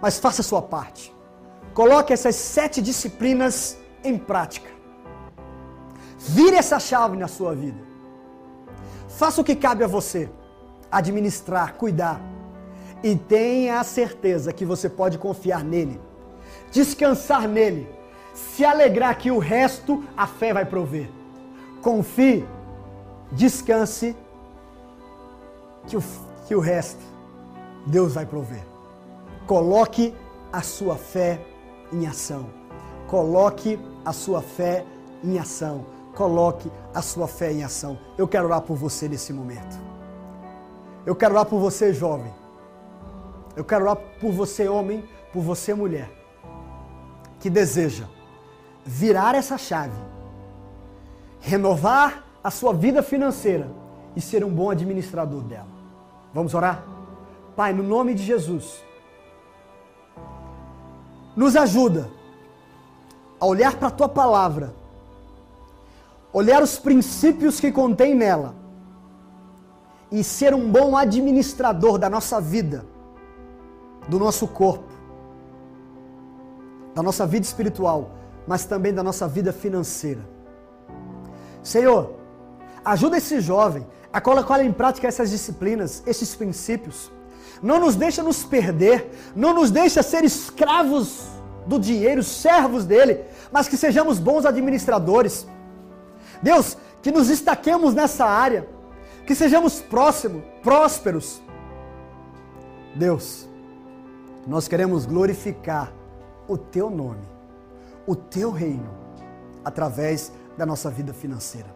Mas 0.00 0.18
faça 0.18 0.40
a 0.42 0.44
sua 0.44 0.62
parte. 0.62 1.14
Coloque 1.74 2.12
essas 2.12 2.36
sete 2.36 2.80
disciplinas 2.82 3.76
em 4.04 4.18
prática. 4.18 4.68
Vire 6.18 6.56
essa 6.56 6.78
chave 6.78 7.16
na 7.16 7.28
sua 7.28 7.54
vida. 7.54 7.80
Faça 9.08 9.40
o 9.40 9.44
que 9.44 9.54
cabe 9.54 9.84
a 9.84 9.86
você: 9.86 10.30
administrar, 10.90 11.74
cuidar 11.74 12.20
e 13.02 13.16
tenha 13.16 13.80
a 13.80 13.84
certeza 13.84 14.52
que 14.52 14.64
você 14.64 14.88
pode 14.88 15.18
confiar 15.18 15.64
nele, 15.64 16.00
descansar 16.70 17.48
nele, 17.48 17.88
se 18.34 18.64
alegrar 18.64 19.16
que 19.18 19.30
o 19.30 19.38
resto 19.38 20.04
a 20.16 20.26
fé 20.26 20.52
vai 20.52 20.64
prover. 20.64 21.08
Confie, 21.82 22.44
descanse, 23.32 24.14
que 25.86 25.96
o, 25.96 26.02
que 26.46 26.54
o 26.54 26.60
resto 26.60 27.02
Deus 27.86 28.14
vai 28.14 28.26
prover. 28.26 28.64
Coloque 29.46 30.14
a 30.52 30.62
sua 30.62 30.96
fé 30.96 31.40
em 31.92 32.06
ação. 32.06 32.46
Coloque 33.06 33.78
a 34.04 34.12
sua 34.12 34.42
fé 34.42 34.84
em 35.24 35.38
ação. 35.38 35.86
Coloque 36.14 36.70
a 36.94 37.02
sua 37.02 37.26
fé 37.26 37.52
em 37.52 37.64
ação. 37.64 37.98
Eu 38.18 38.28
quero 38.28 38.46
orar 38.46 38.60
por 38.60 38.76
você 38.76 39.08
nesse 39.08 39.32
momento. 39.32 39.78
Eu 41.06 41.16
quero 41.16 41.34
orar 41.34 41.46
por 41.46 41.58
você, 41.58 41.92
jovem. 41.92 42.32
Eu 43.60 43.64
quero 43.64 43.84
orar 43.84 43.96
por 44.18 44.32
você, 44.32 44.66
homem, 44.70 45.04
por 45.34 45.42
você, 45.42 45.74
mulher, 45.74 46.10
que 47.38 47.50
deseja 47.50 48.06
virar 48.86 49.34
essa 49.34 49.58
chave, 49.58 50.00
renovar 51.40 52.24
a 52.42 52.50
sua 52.50 52.72
vida 52.72 53.02
financeira 53.02 53.70
e 54.16 54.20
ser 54.22 54.42
um 54.42 54.48
bom 54.48 54.70
administrador 54.70 55.42
dela. 55.42 55.68
Vamos 56.32 56.54
orar? 56.54 56.82
Pai, 57.54 57.74
no 57.74 57.82
nome 57.82 58.14
de 58.14 58.22
Jesus, 58.22 58.82
nos 61.36 61.54
ajuda 61.54 62.08
a 63.38 63.44
olhar 63.44 63.76
para 63.76 63.88
a 63.88 63.90
tua 63.90 64.08
palavra, 64.08 64.72
olhar 66.32 66.62
os 66.62 66.78
princípios 66.78 67.60
que 67.60 67.70
contém 67.70 68.14
nela 68.14 68.54
e 70.10 70.24
ser 70.24 70.54
um 70.54 70.72
bom 70.72 70.96
administrador 70.96 71.98
da 71.98 72.08
nossa 72.08 72.40
vida 72.40 72.86
do 74.10 74.18
nosso 74.18 74.46
corpo, 74.48 74.92
da 76.94 77.02
nossa 77.02 77.24
vida 77.24 77.46
espiritual, 77.46 78.10
mas 78.46 78.64
também 78.64 78.92
da 78.92 79.02
nossa 79.02 79.28
vida 79.28 79.52
financeira. 79.52 80.20
Senhor, 81.62 82.16
ajuda 82.84 83.18
esse 83.18 83.40
jovem 83.40 83.86
a 84.12 84.20
colocar 84.20 84.62
em 84.64 84.72
prática 84.72 85.06
essas 85.06 85.30
disciplinas, 85.30 86.02
esses 86.06 86.34
princípios. 86.34 87.10
Não 87.62 87.78
nos 87.78 87.94
deixa 87.94 88.22
nos 88.22 88.42
perder, 88.42 89.10
não 89.36 89.54
nos 89.54 89.70
deixa 89.70 90.02
ser 90.02 90.24
escravos 90.24 91.28
do 91.66 91.78
dinheiro, 91.78 92.22
servos 92.22 92.84
dele, 92.84 93.24
mas 93.52 93.68
que 93.68 93.76
sejamos 93.76 94.18
bons 94.18 94.44
administradores. 94.44 95.46
Deus, 96.42 96.76
que 97.00 97.12
nos 97.12 97.28
destaquemos 97.28 97.94
nessa 97.94 98.24
área, 98.24 98.66
que 99.26 99.34
sejamos 99.34 99.80
próximos, 99.80 100.42
prósperos. 100.62 101.40
Deus, 102.96 103.49
nós 104.50 104.66
queremos 104.66 105.06
glorificar 105.06 105.92
o 106.48 106.58
teu 106.58 106.90
nome, 106.90 107.22
o 108.04 108.16
teu 108.16 108.50
reino, 108.50 108.90
através 109.64 110.32
da 110.58 110.66
nossa 110.66 110.90
vida 110.90 111.14
financeira. 111.14 111.68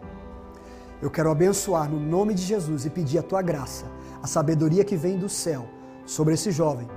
Eu 1.01 1.09
quero 1.09 1.31
abençoar 1.31 1.89
no 1.89 2.01
nome 2.01 2.35
de 2.35 2.43
Jesus 2.43 2.85
e 2.85 2.91
pedir 2.91 3.19
a 3.19 3.23
tua 3.23 3.43
graça, 3.43 3.85
a 4.21 4.27
sabedoria 4.27 4.83
que 4.83 4.97
vem 4.97 5.17
do 5.17 5.29
céu 5.29 5.69
sobre 6.05 6.35
esse 6.35 6.51
jovem, 6.51 6.89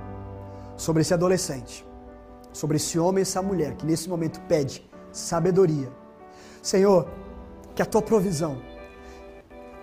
sobre 0.76 1.02
esse 1.02 1.14
adolescente, 1.14 1.86
sobre 2.52 2.76
esse 2.76 2.98
homem 2.98 3.20
e 3.20 3.22
essa 3.22 3.40
mulher 3.40 3.76
que 3.76 3.86
nesse 3.86 4.08
momento 4.08 4.40
pede 4.48 4.84
sabedoria. 5.12 5.92
Senhor, 6.60 7.06
que 7.76 7.82
a 7.82 7.86
tua 7.86 8.02
provisão, 8.02 8.60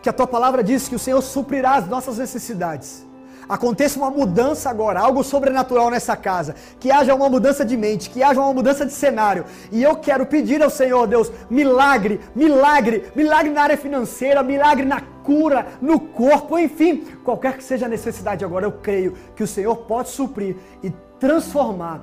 que 0.02 0.10
a 0.10 0.14
tua 0.14 0.28
palavra 0.28 0.62
diz 0.62 0.89
que 0.89 0.96
o 0.96 1.00
Senhor 1.00 1.22
suprirá 1.22 1.76
as 1.76 1.88
nossas 1.88 2.18
necessidades. 2.18 3.06
Aconteça 3.48 4.00
uma 4.00 4.10
mudança 4.10 4.70
agora, 4.70 5.00
algo 5.00 5.24
sobrenatural 5.24 5.89
nessa 5.89 6.16
casa. 6.16 6.56
Que 6.80 6.91
haja 6.91 7.14
uma 7.14 7.30
mudança 7.30 7.64
de 7.66 7.78
mente, 7.78 8.10
que 8.10 8.24
haja 8.24 8.39
uma 8.39 8.54
mudança 8.54 8.86
de 8.86 8.93
cenário. 8.93 9.46
E 9.72 9.82
eu 9.82 9.96
quero 9.96 10.26
pedir 10.26 10.62
ao 10.62 10.70
Senhor, 10.70 11.08
Deus, 11.08 11.32
milagre, 11.50 12.20
milagre, 12.36 13.12
milagre 13.16 13.52
na 13.52 13.62
área 13.62 13.78
financeira, 13.78 14.43
milagre 14.43 14.86
na 14.86 15.02
cura, 15.26 15.68
no 15.82 16.00
corpo, 16.00 16.58
enfim, 16.60 17.04
qualquer 17.24 17.58
que 17.58 17.64
seja 17.64 17.88
a 17.88 17.89
necessidade 17.89 18.46
agora, 18.46 18.66
eu 18.66 18.72
creio 18.72 19.14
que 19.36 19.43
o 19.43 19.48
Senhor 19.48 19.76
pode 19.76 20.10
suprir 20.10 20.56
e 20.84 20.91
transformar 21.20 22.00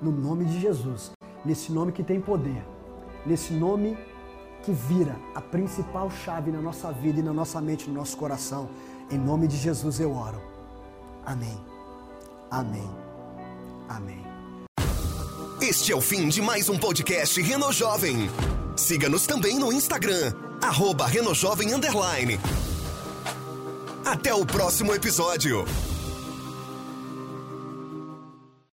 no 0.00 0.12
nome 0.12 0.44
de 0.44 0.60
Jesus, 0.60 1.10
nesse 1.44 1.72
nome 1.72 1.92
que 1.92 2.04
tem 2.04 2.20
poder, 2.20 2.64
nesse 3.26 3.52
nome 3.52 3.98
que 4.62 4.72
vira 4.72 5.16
a 5.34 5.40
principal 5.40 6.08
chave 6.10 6.52
na 6.52 6.60
nossa 6.60 6.92
vida 6.92 7.18
e 7.18 7.22
na 7.22 7.32
nossa 7.32 7.60
mente, 7.60 7.88
no 7.88 7.94
nosso 7.94 8.16
coração. 8.16 8.68
Em 9.10 9.18
nome 9.18 9.48
de 9.48 9.56
Jesus 9.56 9.98
eu 9.98 10.14
oro. 10.14 10.51
Amém. 11.24 11.58
Amém. 12.50 12.90
Amém. 13.88 14.22
Este 15.60 15.92
é 15.92 15.96
o 15.96 16.00
fim 16.00 16.28
de 16.28 16.42
mais 16.42 16.68
um 16.68 16.76
podcast 16.76 17.40
Reno 17.40 17.72
Jovem. 17.72 18.28
Siga-nos 18.76 19.26
também 19.26 19.58
no 19.58 19.72
Instagram, 19.72 20.32
arroba 20.60 21.06
Renojovem. 21.06 21.68
Até 24.04 24.34
o 24.34 24.44
próximo 24.44 24.92
episódio. 24.94 25.64